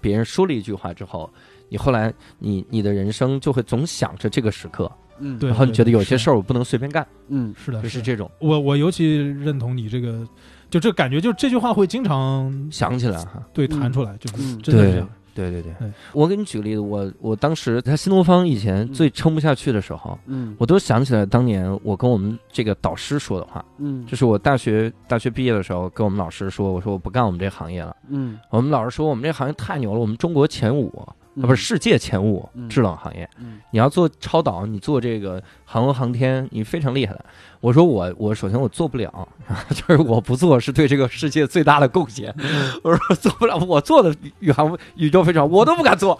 [0.00, 1.28] 别人说了一句话之后，
[1.68, 5.38] 你后来你你的人生就会总想着这个时刻，嗯。
[5.38, 7.54] 对然后你觉得有些事儿我不能随便干，嗯。
[7.56, 8.30] 是的，就是这种。
[8.40, 10.26] 我我尤其认同你这个，
[10.76, 13.42] 就这感觉，就这句话会经常想起来哈。
[13.54, 14.60] 对弹出来，就是嗯。
[14.62, 14.92] 真的是。
[14.92, 15.08] 这样。
[15.34, 15.72] 对对对。
[15.78, 20.54] 对，我给你举个例子，我我当时在新东方以前最撑不下去的时候，嗯。
[20.58, 24.04] 我都想起来当年我跟我们这个导师说的话，嗯。
[24.06, 27.96] 就是我大学大学毕业的时候跟我们老师说，我说我不干我们这行业了。
[28.08, 28.38] 嗯。
[28.50, 30.90] 我们老师说我们这行业太牛了，我们中国前五
[31.42, 33.28] 啊，不是世界前五嗯制冷行业。
[33.38, 37.24] 嗯你要做超导，你做这个航空航天，你非常厉害的。
[37.60, 39.28] 我说我我首先我做不了，
[39.70, 42.34] 就是我不做是对这个世界最大的贡献。
[42.82, 46.18] 我说做不了，我做的宇航宇宙飞船我都不敢做，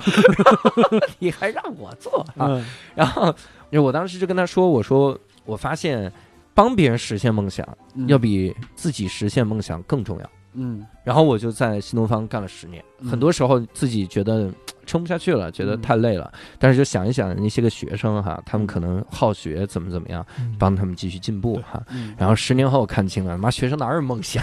[1.18, 2.46] 你还让我做啊？
[2.48, 2.64] 嗯
[2.94, 3.34] 然后
[3.72, 6.10] 我当时就跟他说，我说我发现
[6.54, 10.30] 帮别人实现梦想嗯要比自己实现梦想更重要。
[10.54, 14.50] 嗯然后我就在新东方干了十年，嗯很多时候自己觉得
[14.86, 21.80] 撑不下去了，觉得太累了，但是就想一想那些个学生哈，他们可能好学，怎么怎么样，嗯帮他们继续进步哈。
[21.90, 24.42] 嗯然后十年后看清了，妈学生哪有梦想？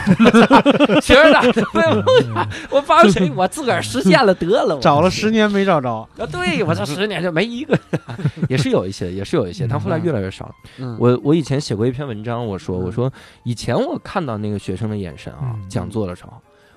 [1.02, 1.52] 学生哪有
[2.02, 2.50] 梦想？
[2.72, 3.30] 我帮谁？
[3.36, 4.80] 我自个儿实现了得了。
[4.80, 6.08] 找了十年没找着。
[6.18, 7.78] 啊，对我这十年就没一个，
[8.48, 10.56] 也是有一些，也是有一些，但后来越来越少了。
[10.80, 13.12] 嗯我我以前写过一篇文章，我说嗯我说
[13.44, 16.34] 以前我看到那个学生的眼神啊嗯，讲座的时候，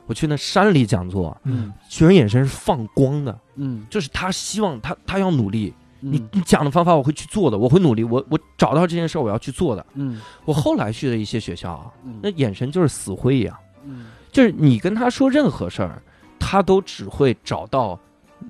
[0.06, 1.72] 我去那山里讲座，嗯。
[1.88, 3.84] 学生眼神是放光的，嗯。
[3.90, 6.28] 就是他希望他他要努力，你嗯。
[6.32, 9.84] 你讲的方法我会去做的，我会努力，我我找到这件事儿我要去做的。
[9.94, 10.20] 嗯。
[10.44, 12.20] 我后来去的一些学校啊，嗯。
[12.22, 14.06] 那眼神就是死灰一样，嗯。
[14.30, 16.02] 就是你跟他说任何事儿，
[16.38, 17.98] 他都只会找到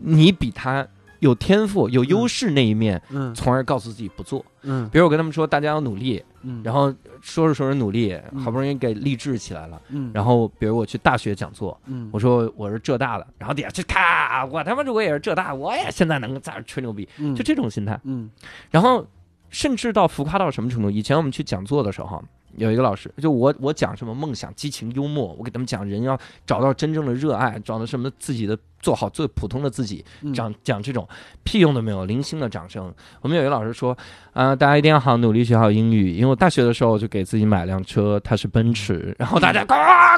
[0.02, 0.86] 你比他
[1.20, 4.44] 有天赋、有优势那一面，嗯从而告诉自己不做。
[4.62, 9.80] 嗯比如我跟他们说，大家要努力，嗯，然后说着说着努力，嗯好不容易给励志起来了。
[9.90, 17.98] 嗯然后，比如我去大学讲座，嗯我说我是浙大的，然后底下就咔，我他妈如果也是浙大，我也现在能在这吹牛逼，嗯就这种心态。
[18.04, 18.30] 嗯
[18.70, 19.06] 然后，
[19.50, 20.90] 甚至到浮夸到什么程度？
[20.90, 22.22] 以前我们去讲座的时候，
[22.56, 30.32] 有一个老师，就我我讲什么梦想、激情、幽默，我给他们讲人要找到真正的热爱，找到什么自己的做好最普通的自己，嗯。
[30.32, 31.06] 讲讲这种
[31.44, 32.92] 屁用都没有，零星的掌声。
[33.20, 33.96] 我们有一个老师说，
[34.32, 39.74] 啊、大家一定要好好努力学好英语，因为我大学的时候就给自己买辆车，它是奔驰，然后大家呱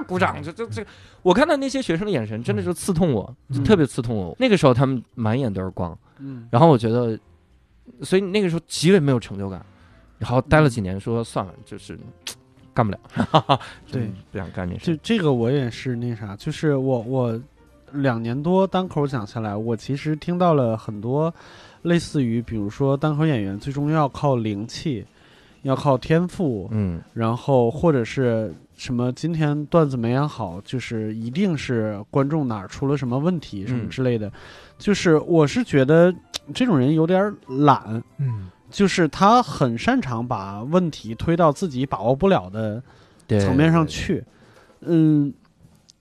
[0.06, 0.84] 鼓掌，这这这，
[1.22, 4.34] 我看到那些学生的眼神真的是刺痛我，就特别刺痛我。
[4.38, 6.48] 那个时候他们满眼都是光，嗯。
[6.50, 7.18] 然后我觉得，
[8.02, 9.64] 所以那个时候极为没有成就感，
[10.18, 11.98] 然后待了几年，说算了，就是
[12.78, 13.60] 干不了，
[13.90, 15.00] 对，不想干这这事。
[15.02, 17.40] 这个我也是那啥，就是我我
[17.90, 21.34] 两年多单口讲下来，我其实听到了很多
[21.82, 25.04] 类似于，比如说单口演员最终要靠灵气，
[25.62, 27.02] 要靠天赋，嗯。
[27.12, 33.88] 然后或者是什么今天段子没演好，就是一定是观众哪儿出了什么问题什么嗯。
[33.88, 34.30] 之类的，
[34.78, 36.14] 就是我是觉得
[36.54, 42.82] 这种人有点懒，嗯就是他很擅长把问题推到自己把握不了的
[43.40, 44.24] 层面上去。
[44.80, 45.32] 嗯，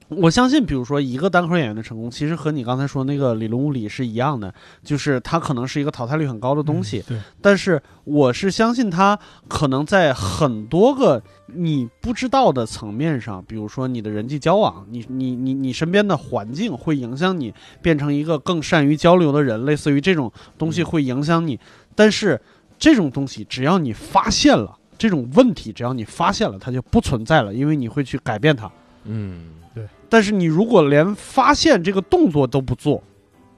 [0.10, 4.54] 我相信，比如说一个单口演员的成功，其实和你刚才说那个理论物理是一样的，
[4.84, 7.04] 就是它可能是一个淘汰率很高的东西。
[7.08, 21.60] 对，但是我是相信他可能在很多个你不知道的层面上，比如说你的人际交往，你你你你身边的环境会影响你变成一个更善于交流的人，类似于这种东西会影响你。
[21.96, 22.40] 但是
[22.78, 28.70] 这种东西只要你发现了这种问题，只要你发现了，它就不存在了，因为你会去改变它。
[29.06, 33.02] 嗯对但是你如果连发现这个动作都不做，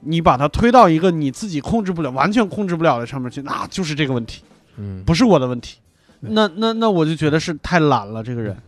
[0.00, 4.42] 你把它推到一个你自己控制不了、完全控制不了的上面去，那就是这个问题，
[4.76, 5.78] 嗯，不是我的问题。
[6.20, 8.62] 对那那那我就觉得是太懒了，这个人，嗯，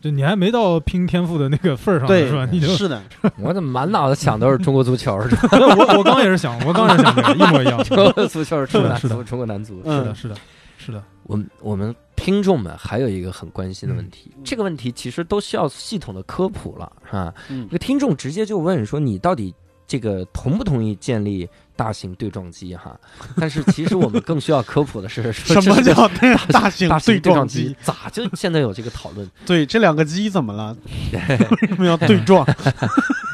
[0.00, 2.46] 就你还没到拼天赋的那个份儿上呢，对，是吧？
[2.50, 3.02] 你就是的，
[3.40, 5.14] 我怎么满脑子想都是中国足球？
[5.16, 7.82] 我我刚也是想，我刚也是想这个，一模一样。
[7.84, 9.74] 中国足球，中国男是的足，中国男足。
[9.76, 10.36] 是嗯的，是的，
[10.78, 17.34] 是的，我们我们听众们还有一个很关心的问题，嗯这个问题其实都需要系统的科普了，是吧？
[17.48, 19.54] 嗯这个听众直接就问说，你到底
[19.86, 22.74] 这个同不同意建立大型对撞机？
[22.74, 22.98] 哈，
[23.36, 26.08] 但是其实我们更需要科普的是， 什么叫
[26.50, 27.76] 大型大型对撞机机？？
[27.82, 29.28] 咋就现在有这个讨论？
[29.46, 30.76] 对，这两个鸡怎么了？
[31.12, 32.46] 为什么要对撞？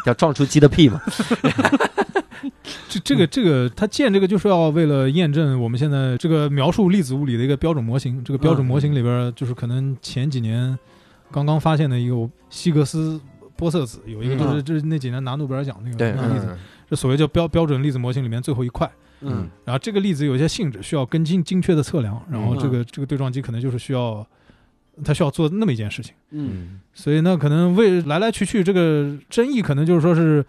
[0.04, 1.00] 要撞出鸡的屁嘛？
[2.88, 8.22] 这这个这个，它建这个就是要为了验证我们现在这个描述粒子物理的一个标准模型。
[8.24, 10.76] 这个标准模型里边，就是可能前几年
[11.30, 13.20] 刚刚发现的一个希格斯
[13.56, 16.58] 玻色子，有一个就是嗯这是那几年拿诺贝尔奖那个对，那个粒子，
[16.92, 18.90] 嗯这所谓叫标标准粒子模型里面最后一块。
[19.22, 24.26] 嗯然后这个粒子有一些性质需要更精精确的测量，然后这个这个对撞机可能就是需要
[25.02, 26.12] 它需要做那么一件事情。
[26.32, 30.44] 嗯嗯所以那，可能为来来去去这个争议，可能就是说是，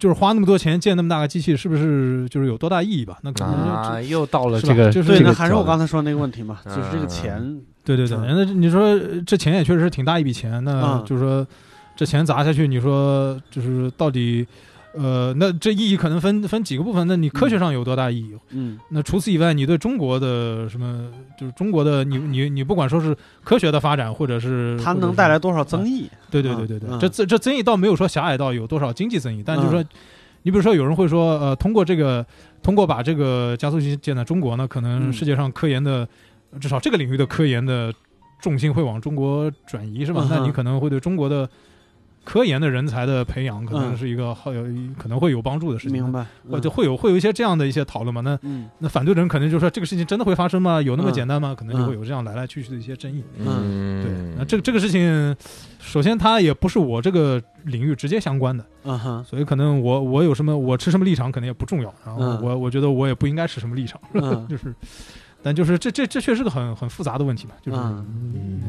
[0.00, 3.18] 就是花那么多钱建那么大个机器，是不是就是有多大意义吧？
[3.22, 11.46] 那可能就、啊，又到了这个，就是对，这个那还是我刚才说的那个问题嘛，嗯就是这个钱，对对对，嗯那你说这钱也确实是挺大一笔钱，那嗯就是说
[11.94, 14.44] 这钱砸下去，你说就是到底。
[14.94, 17.06] 呃，那这意义可能分分几个部分。
[17.06, 18.36] 那你科学上有多大意义？
[18.50, 26.08] 嗯那除此以外，你对中国的什么，就是中国的你你你不管说是科学的发展，或者是它能带来多少争议？
[26.30, 29.84] 对对对对对，嗯这这这争议倒没有说狭隘到有多少经济增益，但就是说，
[30.42, 32.24] 你比如说有人会说，呃，通过这个，
[32.62, 36.06] 通过把这个加速器建在中国呢，可能嗯世界上科研的，
[36.60, 37.92] 至少这个领域的科研的
[38.42, 40.20] 重心会往中国转移，是吧？
[40.24, 41.48] 嗯那你可能会对中国的
[42.24, 44.62] 科研的人才的培养，可能嗯是一个好有
[44.98, 46.02] 可能会有帮助的事情。
[46.02, 46.24] 明白？
[46.50, 48.20] 或者会有会有一些这样的一些讨论嘛？
[48.20, 50.80] 那嗯那反对的人可能就说这个事情真的会发生吗？
[50.80, 51.54] 有那么嗯简单吗？
[51.56, 53.22] 可能就嗯会有这样来来去去的一些争议。
[53.38, 55.34] 嗯，对，那这个这个事情，
[55.80, 64.72] 首先它也不是我这个领域直接相关的，嗯哼所以可能我我有什么我持什么立场可能也不重要，然后嗯我我觉得我也不应该持什么立场，嗯 就是，
[65.42, 68.62] 但就是这这这确实是个很很复杂的问题嘛，就是嗯嗯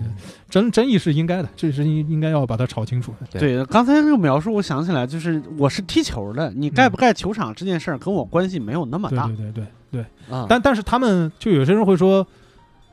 [0.50, 3.14] 争争议是应该的，这是应应该要把它吵清楚。
[3.32, 10.46] 对对，刚才那个描述，我想起来，就是我是踢球的，你盖不盖球场这件事儿跟我关系没有那么大对对对对对，啊。
[10.50, 12.26] 但但是他们就有些人会说。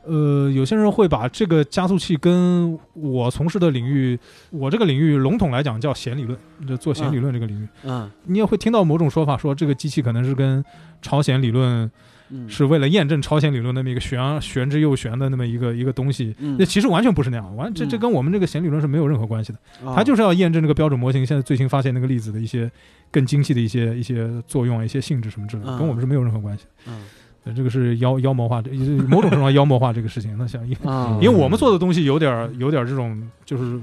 [0.03, 4.19] 呃，有些人会把这个加速器跟我从事的领域，
[4.49, 6.35] 我这个领域笼统来讲叫弦理论，
[6.67, 10.65] 就做弦理论这个领域，嗯你也会听到某种说法，说这个机器可能是跟
[11.03, 11.87] 朝鲜理论
[12.31, 16.35] 嗯是为了验证超弦理论那么一个玄玄之又玄的那么一个一个东西。
[16.39, 19.59] 嗯那其实完全不是那样，完这这嗯跟我们这个弦理论是没有任何关系的。
[19.87, 22.69] 啊它就是要验证这个标准模型现在最新发现那个粒子的一些
[23.11, 26.69] 更精细的一些一些作用、一些性质什么之类的，嗯跟我们是没有任何关系的。
[26.87, 27.01] 嗯
[27.43, 28.69] 呃这个是妖妖魔化，这
[29.07, 30.37] 某种程度上妖魔化这个事情。
[30.37, 33.79] 那像 因啊因为我们做的东西有点儿有点儿这种就是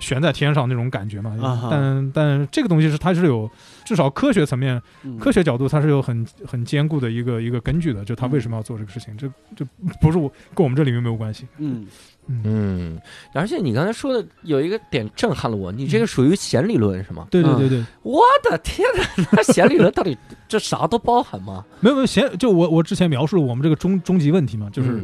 [0.00, 3.48] 悬在天上那种感觉嘛，但但这个东西是它是有
[3.88, 5.18] 至少科学层面嗯。
[5.18, 9.26] 科学角度它是有很很坚固的一个一个根据的，就他为什么要做这个事情，这
[9.56, 9.64] 这
[9.98, 11.46] 不是我跟我们这里面没有关系。
[11.56, 11.86] 嗯。
[12.26, 13.00] 嗯，嗯，
[13.32, 17.26] 而且你刚才说的有一个点震撼了我，你这个属于弦理论是吗？
[17.30, 20.14] 对对对对，我的天哪，那弦理论到底
[20.46, 21.64] 这啥都包含吗？
[21.80, 25.02] 没有没有弦，就我我之前描述了我们这个终终极问题嘛，就是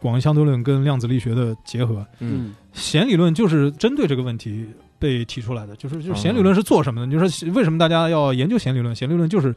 [0.00, 2.06] 广义相对论跟量子力学的结合。
[2.20, 2.54] 嗯。
[2.72, 4.66] 弦理论就是针对这个问题
[5.02, 7.06] 被提出来的，就是就是哦弦理论是做什么的？
[7.06, 8.94] 你说为什么大家要研究弦理论？
[8.94, 9.52] 弦理论就是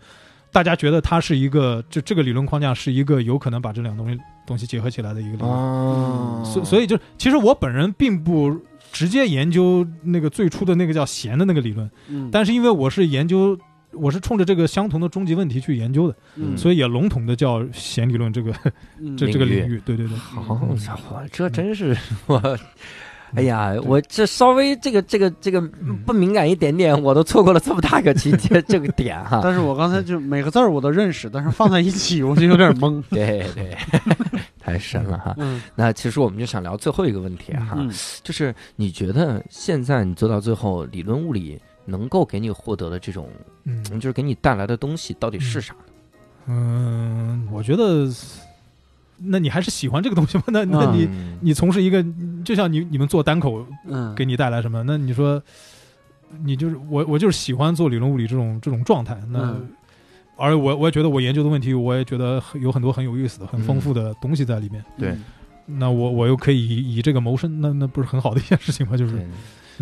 [0.51, 5.51] 大家觉得它是一个，就这个理论框架是一个有可能把这两东西东西结合起来的一个理论。
[5.51, 8.59] 哦所所以就其实我本人并不
[8.91, 13.57] 直接研究那个最初的那个叫弦的那个理论，嗯，但是因为我是研究。
[13.97, 18.53] 我是冲着这个相同的终极问题去研究的，嗯所以也笼统的叫弦理论这个
[18.99, 19.81] 嗯 这这个领域领域。
[19.85, 20.43] 对对对，好
[20.75, 21.95] 家伙，这真是
[22.27, 22.37] 我
[23.35, 29.39] 哎呀，我这稍微这个这个这个嗯不敏感一点点，我都错过了这么大个情节 这个点哈。
[29.43, 33.03] 但是我刚才就每个字儿我都认识，但是放在一起我就有点懵。
[33.09, 33.75] 对 对，
[34.59, 35.33] 太深了哈。
[35.37, 37.91] 嗯那其实我们就想聊最后一个问题哈，嗯
[38.23, 43.29] 就是你觉得现在你做到最后，理论物理能够给你获得的这种，
[43.65, 45.79] 嗯就是给你带来的东西到底是啥呢？
[46.47, 48.07] 嗯，我觉得，
[49.17, 50.43] 那你还是喜欢这个东西吗？
[50.47, 52.03] 那 那你、嗯你从事一个，
[52.43, 54.83] 就像你你们做单口嗯，给你带来什么？
[54.83, 55.41] 那你说，
[56.43, 59.17] 你就是我，我就是喜欢做理论物理这种这种状态。
[59.29, 59.67] 那、嗯
[60.37, 64.83] 而我我也觉得我研究的问题，我也觉得有很多很有意思的、很丰富的东西在里面。
[64.97, 65.15] 对
[65.65, 68.97] 那我我又可以以以这个谋生，那那不是很好的一件事情吗？
[68.97, 69.25] 就是，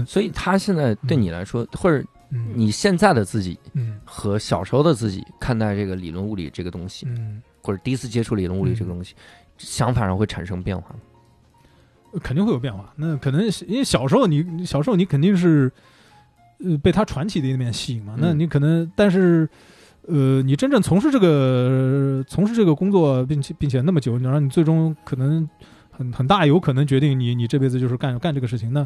[0.06, 9.16] 所以他现在对你来说，或者嗯你现在的自己嗯和小时候的自己看待这个理论物理这个东西，嗯，或者第一次接触理论物理这个东西，
[9.58, 12.20] 想法上会产生变化吗？
[12.22, 12.94] 肯定会有变化。
[12.98, 15.72] 那可能因为小时候你你小时候你肯定是，
[16.64, 18.14] 呃，被他传奇的一面吸引嘛。
[18.20, 19.50] 那嗯你可能，但是，
[20.04, 25.50] 呃，你真正从事这个从事这个工作，并且并且那么久，然后你最终可能
[25.90, 28.72] 很很大有可能决定你你这辈子就是干干这个事情。
[28.74, 28.86] 那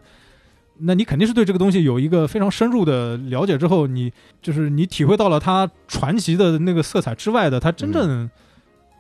[0.78, 8.30] 那你肯定是对这个东西有一个非常深入的了解之后，你就是你体会到了它传奇的那个色彩之外的，它真正、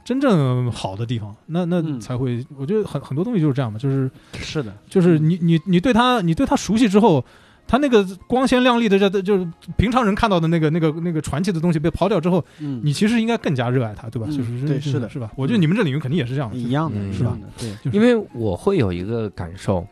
[0.08, 2.00] 真正好的地方，那那嗯。
[2.00, 7.22] 才会，我觉得很很多东西就是这样嘛，就是是的，就是你你你对他你对他熟悉之后，
[7.68, 14.28] 他那个光鲜亮丽的这就是平常人看到的那个那个那个传奇的东西被刨掉之后，嗯，你其实应该更加热爱它，对吧？
[14.30, 15.10] 嗯就是对是的。
[15.10, 15.30] 是是吧？
[15.36, 17.98] 我觉得你们这领域肯定也是这样的，一样的，是吧，对，就是。
[17.98, 19.86] 因为我会有一个感受，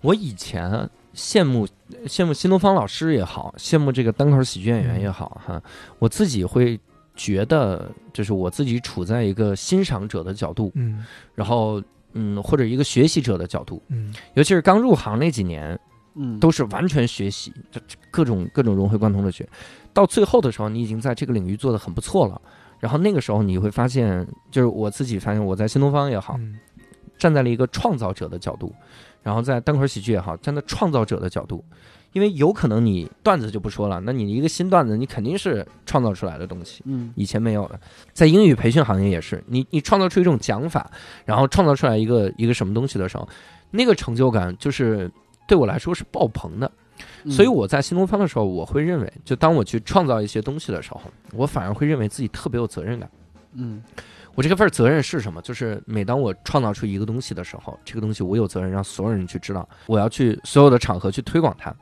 [0.00, 1.66] 我以前羡慕
[2.06, 5.60] 羡慕新东方老师也好，羡慕这个单口喜剧演员也好，哈，
[5.98, 6.78] 我自己会
[7.16, 11.04] 觉得，就是我自己处在一个欣赏者的角度，嗯。
[11.34, 11.82] 然后
[12.12, 14.14] 嗯，或者一个学习者的角度，嗯。
[14.34, 15.78] 尤其是刚入行那几年，
[16.14, 19.48] 嗯，都是完全学习，这这各种各种融会贯通的学。
[19.92, 22.40] 到最后的时候，你已经在这个领域做得很不错了。
[22.78, 26.58] 然后那个时候你会发现，就是我自己发现，我在新东方也好，嗯。
[27.18, 28.70] 站在了一个创造者的角度，
[29.22, 31.64] 然后在单口喜剧也好，站在创造者的角度，
[32.12, 36.82] 因为有可能你段子就不说了，那你一个新段子，你肯定是创造出来的东西。
[36.86, 37.78] 嗯以前没有的，
[38.12, 40.90] 在英语培训行业也是，你你创造出一种讲法，
[41.24, 43.28] 然后创造出来一个一个什么东西的时候，
[43.70, 45.10] 那个成就感就是
[45.46, 46.70] 对我来说是爆棚的。
[47.24, 51.02] 嗯，所以我在新东方的时候，我会认为，就当我去创造一些东西的时候，
[51.32, 53.10] 我反而会认为自己特别有责任感。
[53.54, 53.82] 嗯
[54.34, 55.40] 我这个份责任是什么？
[55.40, 61.74] 就是每当我创造出一个东西的时候，这个东西我有责任让所有人去知道，我要去所有的场合去推广它，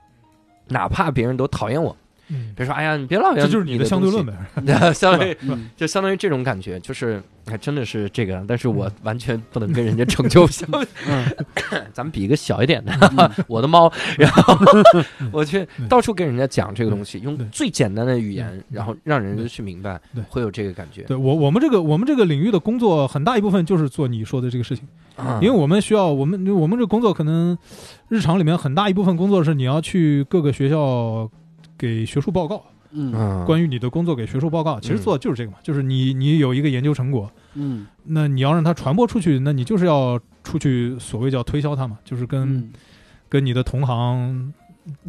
[0.69, 1.97] 哪怕别人都讨厌我，
[2.29, 4.35] 嗯，别说哎呀，你别老这就是你的的相对论呗，
[4.95, 5.69] 相当于嗯。
[5.77, 10.87] 就相当于这种感觉，就是还真的是这个，但是我完全不能跟人家成就相比。
[11.09, 11.27] 嗯。
[11.93, 12.93] 咱们比一个小一点的，
[13.49, 14.57] 我的猫，然后
[15.33, 21.03] 我去到处跟人家讲这个东西，用最简单的语言，然后让人对去明白，会有这个感觉。
[21.03, 24.87] 对我我们这个我们这个领域的工作很大一部分就是做你说的这个事情。
[25.17, 25.39] 啊。
[25.43, 27.57] 因为我们需要，我们我们这个工作可能
[28.09, 31.29] 日常里面很大一部分工作是你要去各个学校
[31.85, 33.13] 给学术报告，嗯。
[33.15, 34.81] 嗯关于你的工作给学术报告。
[34.81, 37.87] 其实做的就是这个嘛，就是你你有一个研究成果，嗯。
[38.05, 42.73] 那你要让它传播出去，那你就是要出去所谓叫推销它嘛，就是跟、嗯。
[43.29, 44.53] 跟你的同行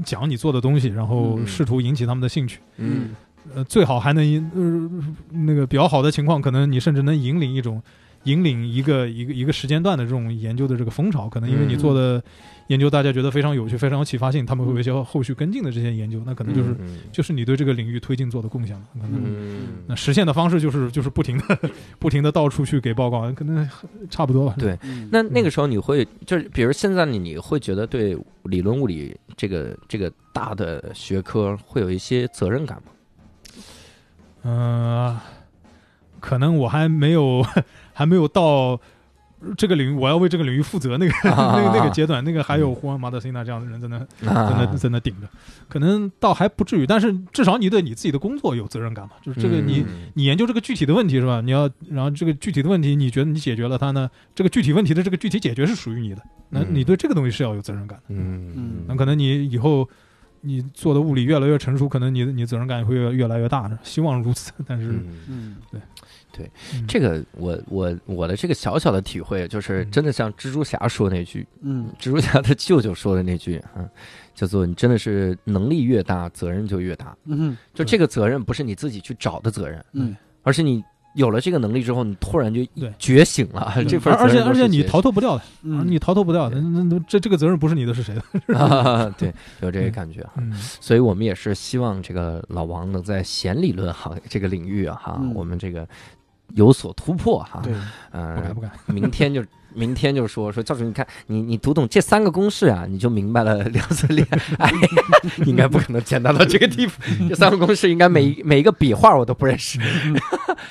[0.03, 2.59] 讲你做的东西，然后嗯试图引起他们的兴趣。
[2.77, 3.15] 嗯。
[3.53, 7.81] 呃，最好还能引呃那个比较好的情况，可能你甚至能引领一种
[8.23, 11.77] 引领一个一个一个时间段的这种研究的这个风潮，可能因为你嗯。
[11.77, 12.23] 做的
[12.67, 18.83] 研究大家觉得非常有趣、非常有启发性，他们会有一些后续跟进的这些研究，那可能就是、嗯就是你对这个领域推进做的贡献了。
[18.93, 21.59] 可能、嗯那实现的方式就是就是不停的
[21.99, 23.69] 不停的到处去给报告，可能
[24.09, 24.55] 差不多吧。
[24.57, 32.91] 对嗯那那个时候你会就是，比如现在你你会觉得对理论物理这个这个大的学科会有一些责任感吗？
[34.47, 35.17] 嗯、
[36.19, 37.43] 可能我还没有
[37.93, 38.79] 还没有到
[39.57, 45.27] 这个领域，我要为这个领域负责 那个、啊那个那个阶段，那个还有胡安马德西纳这样的人在那在那啊在那顶着，
[45.67, 49.81] 可能倒还不至于，但是至少你对你自己的工作有责任感嘛，就是这个你。
[49.81, 49.85] 嗯
[50.17, 51.41] 你研究这个具体的问题是吧？
[51.41, 54.09] 你要，然后这个具体的问题，你觉得你解决了它呢？
[54.33, 58.03] 这个具体问题的这个具体解决是属于你的，那嗯你对这个东西是要有责任感的。
[58.09, 59.87] 嗯嗯那可能你以后
[60.45, 64.51] 你做的物理越来越成熟，可能你的你责任感也会越越来越大的， 希望如此。
[64.65, 65.57] 但是，嗯。
[65.71, 65.81] 对，
[66.31, 66.51] 对
[66.87, 69.91] 这个我我我的这个小小的体会，就是嗯。
[69.91, 71.89] 真的像蜘蛛侠说那句，嗯。
[71.99, 73.89] 蜘蛛侠的舅舅说的那句嗯，
[74.33, 77.17] 叫做“你真的是能力越大，责任就越大”。
[77.25, 80.15] 嗯就这个责任不是你自己去找的责任，嗯。
[80.43, 80.83] 而是你
[81.15, 82.61] 有了这个能力之后，你突然就
[82.99, 88.21] 觉醒了，这份而而且而且你逃脱不掉的，嗯你逃脱不掉的，那那这这个责任不是你的，是谁的？
[89.17, 90.33] 对，有这个感觉哈。
[90.37, 95.87] 嗯所以我们也是希望这个老王能在弦理论行这个领域啊哈，嗯我们这个
[96.53, 97.61] 有所突破哈。
[97.63, 97.73] 对，
[98.11, 98.71] 嗯、不敢不敢。
[98.87, 99.43] 明天就
[99.75, 104.25] 明天就说说教主，你看你你读懂这三个公式啊，你就明白了 量子力。
[104.57, 104.71] 哎，
[105.45, 106.93] 应该不可能简单到这个地步。
[107.29, 109.79] 这三个公式应该每每一个笔画我都不认识，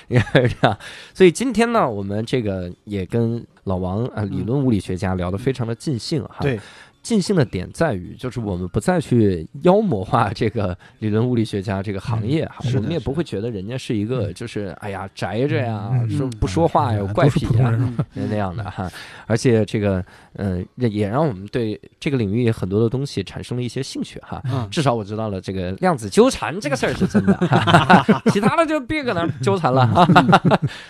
[0.09, 0.79] 应该是这样。
[1.13, 6.39] 所以今天呢，我们这个也跟老王啊，理论物理学家聊得非常的尽兴哈。
[6.41, 6.59] 对，
[7.05, 17.79] 尽兴的点在于，就是我们不再去妖魔化这个理论物理学家这个行业哈，嗯我们也不会觉得人家是一个就是哎呀宅着呀，嗯说嗯不说话呀，有怪癖呀
[18.15, 18.91] 那样的哈。
[19.27, 20.05] 而且这个
[20.37, 24.43] 嗯、呃也让我们对这个领域很多的东西产生了一些兴趣哈。
[24.51, 27.39] 嗯， 至少我知道了这个量子纠缠这个事儿是真的，
[28.33, 29.85] 其他的就别搁那儿纠缠了。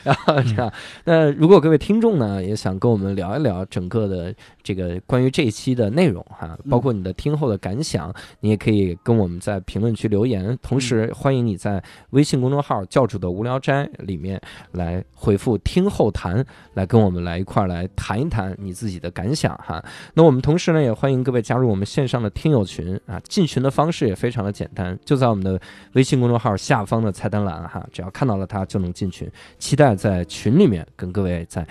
[0.05, 0.73] 然后这样，
[1.05, 4.35] 那如果各位听众呢也想跟我们聊一聊整个的
[4.65, 10.59] 这个关于这一期的内容哈，包括你的听后的感想，你也可以跟我们在评论区留言。
[10.63, 11.81] 同时，欢迎你在
[12.11, 14.41] 微信公众号“教主的无聊斋”里面
[14.73, 19.85] 来回复“听后谈”，来跟我们来一块儿来谈一谈你自己的感想哈。
[20.15, 23.21] 那我们同时呢，也欢迎各位加入我们线上的听友群啊。
[23.29, 25.61] 进群的方式也非常的简单，就在我们的
[25.93, 29.31] 微信公众号下方的菜单栏哈，只要看到了它就能进群。
[29.59, 31.67] 期待在群里面跟各位在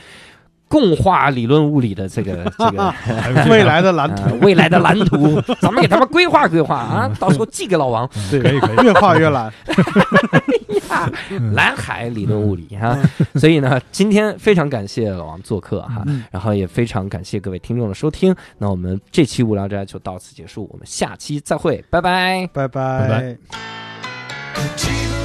[0.74, 2.91] 共化理论物理的这个 这个
[3.48, 8.10] 未来的蓝图，呃未来的蓝图， 咱们给他们规划规划啊，到时候寄给老王。
[8.32, 9.54] 对，可以可以越画越蓝。
[10.90, 11.12] 呀
[11.54, 12.98] 蓝海理论物理哈，
[13.36, 18.36] 所以呢，今天非常感谢老王做客哈，嗯然后也非常感谢各位听众的收听。
[18.58, 22.50] 那我们这期无聊斋就到此结束，我们下期再会，拜拜。
[22.52, 23.38] 拜拜拜。
[24.56, 25.23] 口